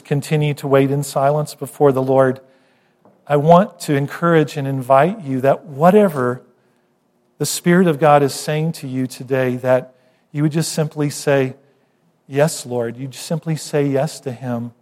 Continue 0.04 0.54
to 0.56 0.68
wait 0.68 0.92
in 0.92 1.04
silence 1.04 1.56
before 1.56 1.92
the 1.92 2.02
Lord, 2.02 2.42
I 3.28 3.38
want 3.38 3.80
to 3.82 3.96
encourage 3.96 4.58
and 4.58 4.68
invite 4.68 5.22
you 5.22 5.42
that 5.42 5.66
whatever 5.66 6.42
the 7.38 7.46
Spirit 7.46 7.88
of 7.88 8.00
God 8.00 8.24
is 8.24 8.34
saying 8.34 8.74
to 8.74 8.88
you 8.88 9.08
today, 9.08 9.56
that 9.58 9.96
you 10.32 10.44
would 10.44 10.52
just 10.52 10.72
simply 10.74 11.10
say, 11.10 11.56
Yes, 12.28 12.66
Lord. 12.66 12.98
You 12.98 13.08
just 13.08 13.26
simply 13.26 13.56
say 13.56 13.86
yes 13.86 14.20
to 14.22 14.32
Him. 14.32 14.74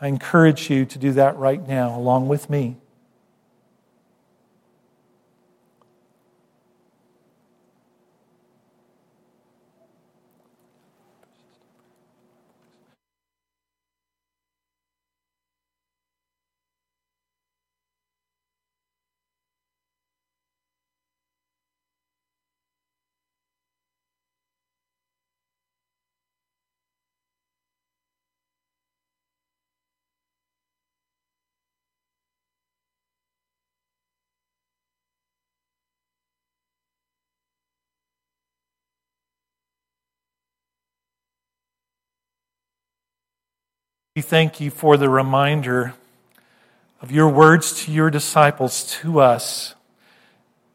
I 0.00 0.08
encourage 0.08 0.70
you 0.70 0.84
to 0.86 0.98
do 0.98 1.12
that 1.12 1.36
right 1.36 1.66
now, 1.66 1.96
along 1.96 2.28
with 2.28 2.48
me. 2.48 2.76
We 44.14 44.20
thank 44.20 44.60
you 44.60 44.70
for 44.70 44.98
the 44.98 45.08
reminder 45.08 45.94
of 47.00 47.10
your 47.10 47.30
words 47.30 47.82
to 47.86 47.92
your 47.92 48.10
disciples, 48.10 48.84
to 49.00 49.20
us, 49.20 49.74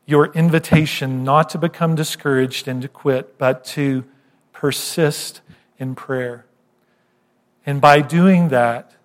your 0.08 0.34
invitation 0.34 1.23
not 1.23 1.50
to 1.50 1.60
become 1.60 1.93
discouraged 1.93 2.67
and 2.67 2.82
to 2.82 2.88
quit, 2.88 3.38
but 3.38 3.63
to 3.65 4.06
persist 4.54 5.41
in 5.78 5.93
prayer. 5.93 6.47
And 7.63 7.80
by 7.80 8.02
doing 8.02 8.50
that, 8.50 8.95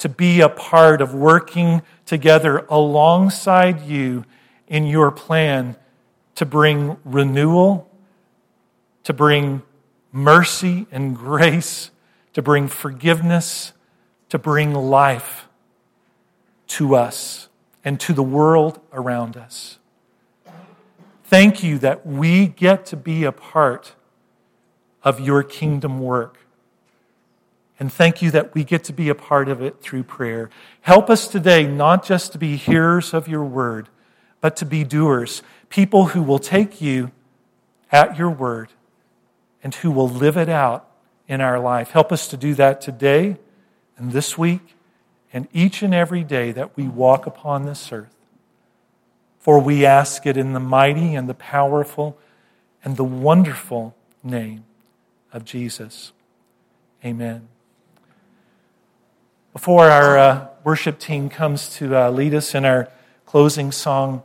to 0.00 0.10
be 0.10 0.42
a 0.42 0.50
part 0.50 1.00
of 1.00 1.14
working 1.14 1.80
together 2.04 2.66
alongside 2.68 3.86
you 3.86 4.26
in 4.66 4.84
your 4.84 5.10
plan 5.10 5.76
to 6.34 6.44
bring 6.44 6.98
renewal, 7.06 7.88
to 9.04 9.14
bring 9.14 9.62
mercy 10.12 10.86
and 10.92 11.16
grace, 11.16 11.90
to 12.34 12.42
bring 12.42 12.68
forgiveness 12.68 13.72
to 14.28 14.38
bring 14.38 14.74
life 14.74 15.48
to 16.68 16.94
us 16.94 17.48
and 17.84 17.98
to 18.00 18.12
the 18.12 18.22
world 18.22 18.80
around 18.92 19.36
us. 19.36 19.78
Thank 21.24 21.62
you 21.62 21.78
that 21.78 22.06
we 22.06 22.46
get 22.46 22.86
to 22.86 22.96
be 22.96 23.24
a 23.24 23.32
part 23.32 23.94
of 25.02 25.20
your 25.20 25.42
kingdom 25.42 26.00
work. 26.00 26.38
And 27.78 27.92
thank 27.92 28.20
you 28.20 28.30
that 28.32 28.54
we 28.54 28.64
get 28.64 28.82
to 28.84 28.92
be 28.92 29.08
a 29.08 29.14
part 29.14 29.48
of 29.48 29.62
it 29.62 29.80
through 29.80 30.02
prayer. 30.04 30.50
Help 30.80 31.08
us 31.08 31.28
today 31.28 31.66
not 31.66 32.04
just 32.04 32.32
to 32.32 32.38
be 32.38 32.56
hearers 32.56 33.14
of 33.14 33.28
your 33.28 33.44
word, 33.44 33.88
but 34.40 34.56
to 34.56 34.64
be 34.64 34.84
doers, 34.84 35.42
people 35.68 36.06
who 36.06 36.22
will 36.22 36.38
take 36.38 36.80
you 36.80 37.12
at 37.92 38.18
your 38.18 38.30
word 38.30 38.70
and 39.62 39.74
who 39.76 39.90
will 39.90 40.08
live 40.08 40.36
it 40.36 40.48
out 40.48 40.88
in 41.28 41.40
our 41.40 41.58
life. 41.58 41.90
Help 41.90 42.10
us 42.10 42.26
to 42.28 42.36
do 42.36 42.54
that 42.54 42.80
today 42.80 43.36
and 43.98 44.12
this 44.12 44.38
week 44.38 44.74
and 45.32 45.46
each 45.52 45.82
and 45.82 45.94
every 45.94 46.24
day 46.24 46.52
that 46.52 46.76
we 46.76 46.88
walk 46.88 47.26
upon 47.26 47.66
this 47.66 47.92
earth. 47.92 48.14
For 49.38 49.58
we 49.60 49.84
ask 49.84 50.26
it 50.26 50.36
in 50.36 50.52
the 50.52 50.60
mighty 50.60 51.14
and 51.14 51.28
the 51.28 51.34
powerful 51.34 52.18
and 52.84 52.96
the 52.96 53.04
wonderful 53.04 53.94
name 54.22 54.64
of 55.32 55.44
Jesus. 55.44 56.12
Amen. 57.04 57.48
Before 59.52 59.90
our 59.90 60.18
uh, 60.18 60.48
worship 60.64 60.98
team 60.98 61.28
comes 61.28 61.74
to 61.76 61.96
uh, 61.96 62.10
lead 62.10 62.34
us 62.34 62.54
in 62.54 62.64
our 62.64 62.88
closing 63.26 63.72
song, 63.72 64.22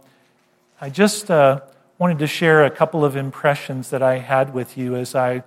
I 0.80 0.90
just 0.90 1.32
uh, 1.32 1.62
wanted 1.98 2.20
to 2.20 2.28
share 2.28 2.66
a 2.66 2.70
couple 2.70 3.06
of 3.06 3.16
impressions 3.16 3.90
that 3.90 4.02
I 4.02 4.20
had 4.20 4.54
with 4.54 4.78
you 4.78 4.96
as 4.96 5.16
I 5.16 5.44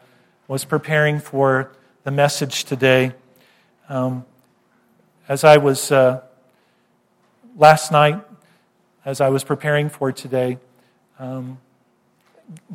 was 0.49 0.65
preparing 0.65 1.21
for 1.21 1.73
the 2.05 2.11
message 2.11 2.65
today. 2.65 3.13
Um, 3.89 4.25
as 5.29 5.45
I 5.45 5.59
was 5.59 5.93
uh, 5.93 6.23
last 7.57 7.93
night, 7.93 8.21
as 9.05 9.21
I 9.21 9.29
was 9.29 9.45
preparing 9.45 9.89
for 9.89 10.11
today, 10.11 10.59
um, 11.21 11.59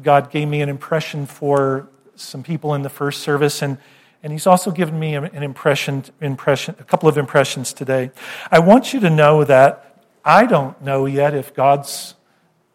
God 0.01 0.31
gave 0.31 0.47
me 0.47 0.61
an 0.61 0.69
impression 0.69 1.25
for 1.25 1.89
some 2.15 2.43
people 2.43 2.73
in 2.75 2.81
the 2.81 2.89
first 2.89 3.23
service, 3.23 3.61
and, 3.61 3.77
and 4.23 4.31
He's 4.31 4.47
also 4.47 4.71
given 4.71 4.97
me 4.97 5.15
an 5.15 5.43
impression, 5.43 6.05
impression, 6.21 6.75
a 6.79 6.83
couple 6.85 7.09
of 7.09 7.17
impressions 7.17 7.73
today. 7.73 8.11
I 8.49 8.59
want 8.59 8.93
you 8.93 9.01
to 9.01 9.09
know 9.09 9.43
that 9.43 10.01
I 10.23 10.45
don't 10.45 10.81
know 10.81 11.07
yet 11.07 11.33
if 11.33 11.53
God's 11.53 12.15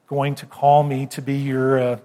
going 0.09 0.35
to 0.37 0.47
call 0.47 0.83
me 0.83 1.07
to 1.07 1.23
be 1.23 1.37
your 1.37 1.79
uh, 1.79 1.99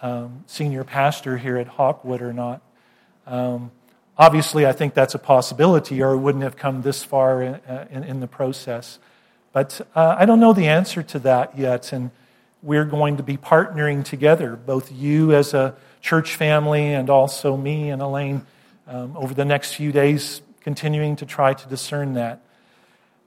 um, 0.00 0.44
senior 0.46 0.84
pastor 0.84 1.36
here 1.36 1.58
at 1.58 1.68
Hawkwood 1.68 2.22
or 2.22 2.32
not. 2.32 2.62
Um, 3.26 3.70
Obviously, 4.18 4.66
I 4.66 4.72
think 4.72 4.94
that's 4.94 5.14
a 5.14 5.18
possibility, 5.18 6.02
or 6.02 6.12
it 6.12 6.18
wouldn't 6.18 6.44
have 6.44 6.56
come 6.56 6.82
this 6.82 7.04
far 7.04 7.42
in, 7.42 7.60
in, 7.90 8.04
in 8.04 8.20
the 8.20 8.26
process. 8.26 8.98
But 9.52 9.86
uh, 9.94 10.16
I 10.18 10.24
don't 10.24 10.40
know 10.40 10.52
the 10.52 10.68
answer 10.68 11.02
to 11.02 11.18
that 11.20 11.58
yet, 11.58 11.92
and 11.92 12.10
we're 12.62 12.84
going 12.84 13.18
to 13.18 13.22
be 13.22 13.36
partnering 13.36 14.04
together, 14.04 14.56
both 14.56 14.90
you 14.90 15.34
as 15.34 15.54
a 15.54 15.76
church 16.00 16.34
family 16.34 16.94
and 16.94 17.10
also 17.10 17.56
me 17.56 17.90
and 17.90 18.00
Elaine, 18.00 18.46
um, 18.86 19.16
over 19.16 19.34
the 19.34 19.44
next 19.44 19.74
few 19.74 19.92
days, 19.92 20.40
continuing 20.60 21.16
to 21.16 21.26
try 21.26 21.52
to 21.52 21.68
discern 21.68 22.14
that. 22.14 22.40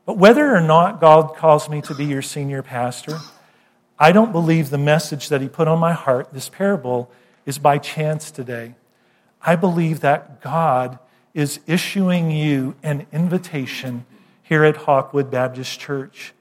But 0.05 0.17
whether 0.17 0.55
or 0.55 0.61
not 0.61 0.99
God 0.99 1.35
calls 1.35 1.69
me 1.69 1.81
to 1.83 1.93
be 1.93 2.05
your 2.05 2.23
senior 2.23 2.63
pastor, 2.63 3.19
I 3.99 4.11
don't 4.11 4.31
believe 4.31 4.71
the 4.71 4.77
message 4.79 5.29
that 5.29 5.39
He 5.39 5.47
put 5.47 5.67
on 5.67 5.77
my 5.77 5.93
heart, 5.93 6.33
this 6.33 6.49
parable, 6.49 7.11
is 7.45 7.59
by 7.59 7.77
chance 7.77 8.31
today. 8.31 8.73
I 9.41 9.55
believe 9.55 10.01
that 10.01 10.41
God 10.41 10.99
is 11.33 11.59
issuing 11.67 12.31
you 12.31 12.75
an 12.83 13.07
invitation 13.11 14.05
here 14.43 14.63
at 14.63 14.75
Hawkwood 14.75 15.29
Baptist 15.29 15.79
Church 15.79 16.33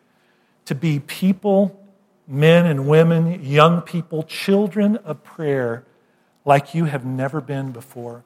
to 0.65 0.75
be 0.75 0.99
people, 0.99 1.79
men 2.27 2.67
and 2.67 2.89
women, 2.89 3.45
young 3.45 3.81
people, 3.83 4.23
children 4.23 4.97
of 4.99 5.23
prayer 5.23 5.85
like 6.45 6.75
you 6.75 6.87
have 6.87 7.05
never 7.05 7.41
been 7.41 7.73
before. 7.73 8.25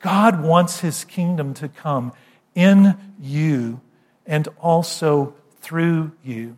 God 0.00 0.42
wants 0.42 0.80
his 0.80 1.04
kingdom 1.04 1.52
to 1.54 1.68
come 1.68 2.12
in 2.54 2.96
you 3.20 3.80
and 4.26 4.48
also 4.60 5.34
through 5.60 6.12
you. 6.24 6.56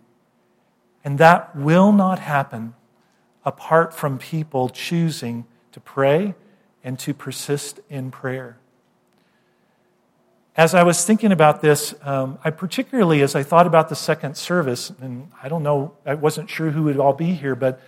And 1.04 1.18
that 1.18 1.56
will 1.56 1.92
not 1.92 2.20
happen 2.20 2.74
apart 3.44 3.92
from 3.92 4.18
people 4.18 4.68
choosing 4.68 5.44
to 5.72 5.80
pray 5.80 6.34
and 6.84 6.98
to 7.00 7.14
persist 7.14 7.80
in 7.88 8.10
prayer. 8.10 8.56
As 10.54 10.74
I 10.74 10.82
was 10.82 11.04
thinking 11.04 11.32
about 11.32 11.62
this, 11.62 11.94
um, 12.02 12.38
I 12.44 12.50
particularly, 12.50 13.22
as 13.22 13.34
I 13.34 13.42
thought 13.42 13.66
about 13.66 13.88
the 13.88 13.96
second 13.96 14.36
service, 14.36 14.92
and 15.00 15.30
I 15.42 15.48
don't 15.48 15.62
know, 15.62 15.94
I 16.04 16.14
wasn't 16.14 16.50
sure 16.50 16.70
who 16.70 16.84
would 16.84 16.98
all 16.98 17.14
be 17.14 17.32
here, 17.32 17.54
but 17.54 17.80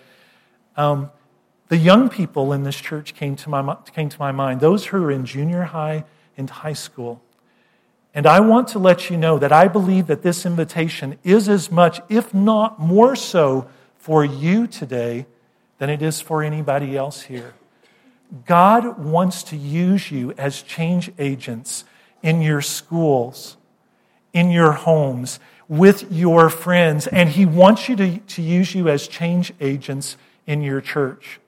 um, 0.77 1.11
the 1.69 1.77
young 1.77 2.09
people 2.09 2.53
in 2.53 2.63
this 2.63 2.77
church 2.77 3.15
came 3.15 3.37
to, 3.37 3.51
my, 3.51 3.77
came 3.95 4.09
to 4.09 4.19
my 4.19 4.33
mind, 4.33 4.61
those 4.61 4.87
who 4.87 5.03
are 5.03 5.11
in 5.11 5.27
junior 5.27 5.65
high 5.65 6.05
and 6.39 6.49
high 6.49 6.73
school. 6.73 7.21
And 8.15 8.27
I 8.27 8.41
want 8.41 8.69
to 8.69 8.79
let 8.79 9.11
you 9.11 9.17
know 9.17 9.39
that 9.39 9.53
I 9.53 9.69
believe 9.69 10.07
that 10.07 10.23
this 10.23 10.47
invitation 10.47 11.19
is 11.25 11.49
as 11.49 11.71
much, 11.71 12.01
if 12.09 12.33
not 12.33 12.79
more 12.79 13.17
so, 13.17 13.69
for 13.99 14.25
you 14.25 14.67
today 14.67 15.27
than 15.79 15.91
it 15.91 16.01
is 16.01 16.21
for 16.21 16.43
anybody 16.43 16.97
else 16.97 17.23
here. 17.23 17.55
God 18.47 18.99
wants 18.99 19.43
to 19.45 19.57
use 19.57 20.11
you 20.11 20.33
as 20.33 20.62
change 20.62 21.12
agents 21.18 21.85
in 22.22 22.41
your 22.41 22.61
schools, 22.61 23.57
in 24.33 24.51
your 24.51 24.72
homes, 24.72 25.39
with 25.68 26.11
your 26.11 26.51
friends, 26.51 27.07
and 27.07 27.29
He 27.29 27.47
wants 27.47 27.89
you 27.89 27.97
to, 27.97 28.18
to 28.18 28.43
use 28.43 28.75
you 28.75 28.89
as 28.89 29.07
change 29.07 29.53
agents 29.61 30.16
in 30.47 30.62
your 30.62 30.81
church. 30.81 31.41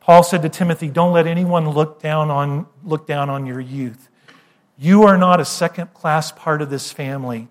Paul 0.00 0.22
said 0.22 0.42
to 0.42 0.48
Timothy, 0.48 0.88
Don't 0.88 1.12
let 1.12 1.26
anyone 1.26 1.68
look 1.68 2.00
down 2.00 2.30
on, 2.30 2.66
look 2.84 3.06
down 3.06 3.30
on 3.30 3.46
your 3.46 3.60
youth. 3.60 4.08
You 4.78 5.04
are 5.04 5.16
not 5.16 5.40
a 5.40 5.44
second 5.44 5.94
class 5.94 6.30
part 6.30 6.62
of 6.62 6.70
this 6.70 6.92
family. 6.92 7.48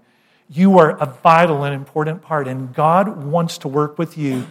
You 0.49 0.77
are 0.77 0.91
a 0.91 1.05
vital 1.07 1.63
and 1.63 1.73
important 1.73 2.21
part, 2.21 2.47
and 2.47 2.73
God 2.73 3.25
wants 3.25 3.57
to 3.59 3.67
work 3.67 3.97
with 3.97 4.17
you. 4.17 4.47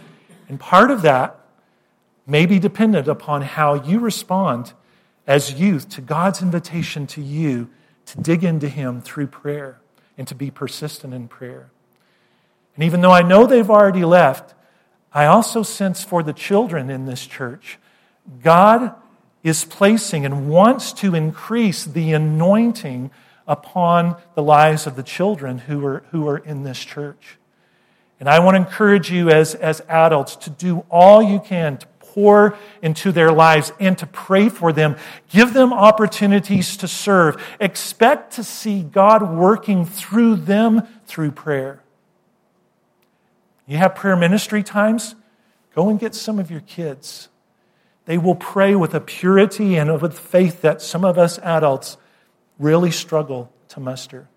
And 0.49 0.59
part 0.59 0.91
of 0.91 1.01
that 1.03 1.44
may 2.25 2.45
be 2.45 2.59
dependent 2.59 3.07
upon 3.07 3.41
how 3.41 3.75
you 3.75 3.99
respond 3.99 4.73
as 5.27 5.53
youth 5.53 5.89
to 5.89 6.01
God's 6.01 6.41
invitation 6.41 7.07
to 7.07 7.21
you 7.21 7.69
to 8.07 8.21
dig 8.21 8.43
into 8.43 8.69
Him 8.69 9.01
through 9.01 9.27
prayer 9.27 9.79
and 10.17 10.27
to 10.27 10.35
be 10.35 10.51
persistent 10.51 11.13
in 11.13 11.27
prayer. 11.27 11.69
And 12.75 12.83
even 12.83 13.01
though 13.01 13.11
I 13.11 13.21
know 13.21 13.45
they've 13.45 13.69
already 13.69 14.05
left, 14.05 14.53
I 15.13 15.25
also 15.25 15.63
sense 15.63 16.03
for 16.03 16.23
the 16.23 16.33
children 16.33 16.89
in 16.89 17.05
this 17.05 17.25
church, 17.25 17.79
God 18.43 18.93
is 19.43 19.63
placing 19.63 20.25
and 20.25 20.49
wants 20.49 20.91
to 20.93 21.15
increase 21.15 21.85
the 21.85 22.13
anointing 22.13 23.11
upon 23.47 24.15
the 24.33 24.43
lives 24.43 24.87
of 24.87 24.95
the 24.95 25.03
children 25.03 25.59
who 25.59 25.85
are, 25.85 26.03
who 26.11 26.27
are 26.27 26.39
in 26.39 26.63
this 26.63 26.79
church. 26.83 27.37
And 28.19 28.27
I 28.27 28.39
want 28.39 28.55
to 28.55 28.61
encourage 28.61 29.11
you 29.11 29.29
as, 29.29 29.55
as 29.55 29.81
adults 29.87 30.35
to 30.37 30.49
do 30.49 30.85
all 30.89 31.21
you 31.21 31.39
can 31.39 31.77
to 31.77 31.87
pour 32.15 32.57
into 32.81 33.11
their 33.11 33.31
lives 33.31 33.73
and 33.77 33.97
to 33.97 34.07
pray 34.07 34.47
for 34.47 34.71
them. 34.71 34.95
Give 35.29 35.53
them 35.53 35.73
opportunities 35.73 36.77
to 36.77 36.87
serve. 36.87 37.43
Expect 37.59 38.33
to 38.33 38.43
see 38.43 38.81
God 38.81 39.35
working 39.35 39.85
through 39.85 40.37
them 40.37 40.87
through 41.05 41.31
prayer. 41.31 41.81
You 43.67 43.77
have 43.77 43.95
prayer 43.95 44.15
ministry 44.15 44.63
times? 44.63 45.15
Go 45.75 45.89
and 45.89 45.99
get 45.99 46.15
some 46.15 46.39
of 46.39 46.49
your 46.49 46.61
kids. 46.61 47.27
They 48.05 48.17
will 48.17 48.35
pray 48.35 48.75
with 48.75 48.93
a 48.93 49.01
purity 49.01 49.75
and 49.75 50.01
with 50.01 50.17
faith 50.17 50.61
that 50.61 50.81
some 50.81 51.03
of 51.03 51.17
us 51.17 51.37
adults 51.39 51.97
really 52.57 52.91
struggle 52.91 53.51
to 53.69 53.81
muster. 53.81 54.29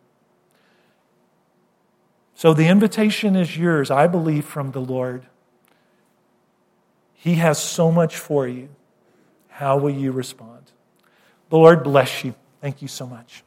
So 2.35 2.55
the 2.55 2.66
invitation 2.66 3.37
is 3.37 3.57
yours, 3.57 3.91
I 3.91 4.09
believe, 4.09 4.45
from 4.45 4.72
the 4.72 4.81
Lord. 4.81 5.26
He 7.21 7.35
has 7.35 7.61
so 7.61 7.91
much 7.91 8.16
for 8.16 8.47
you. 8.47 8.69
How 9.49 9.77
will 9.77 9.91
you 9.91 10.12
respond? 10.12 10.71
The 11.51 11.57
Lord 11.57 11.83
bless 11.83 12.23
you. 12.25 12.37
Thank 12.61 12.81
you 12.81 12.87
so 12.87 13.09
much. 13.09 13.43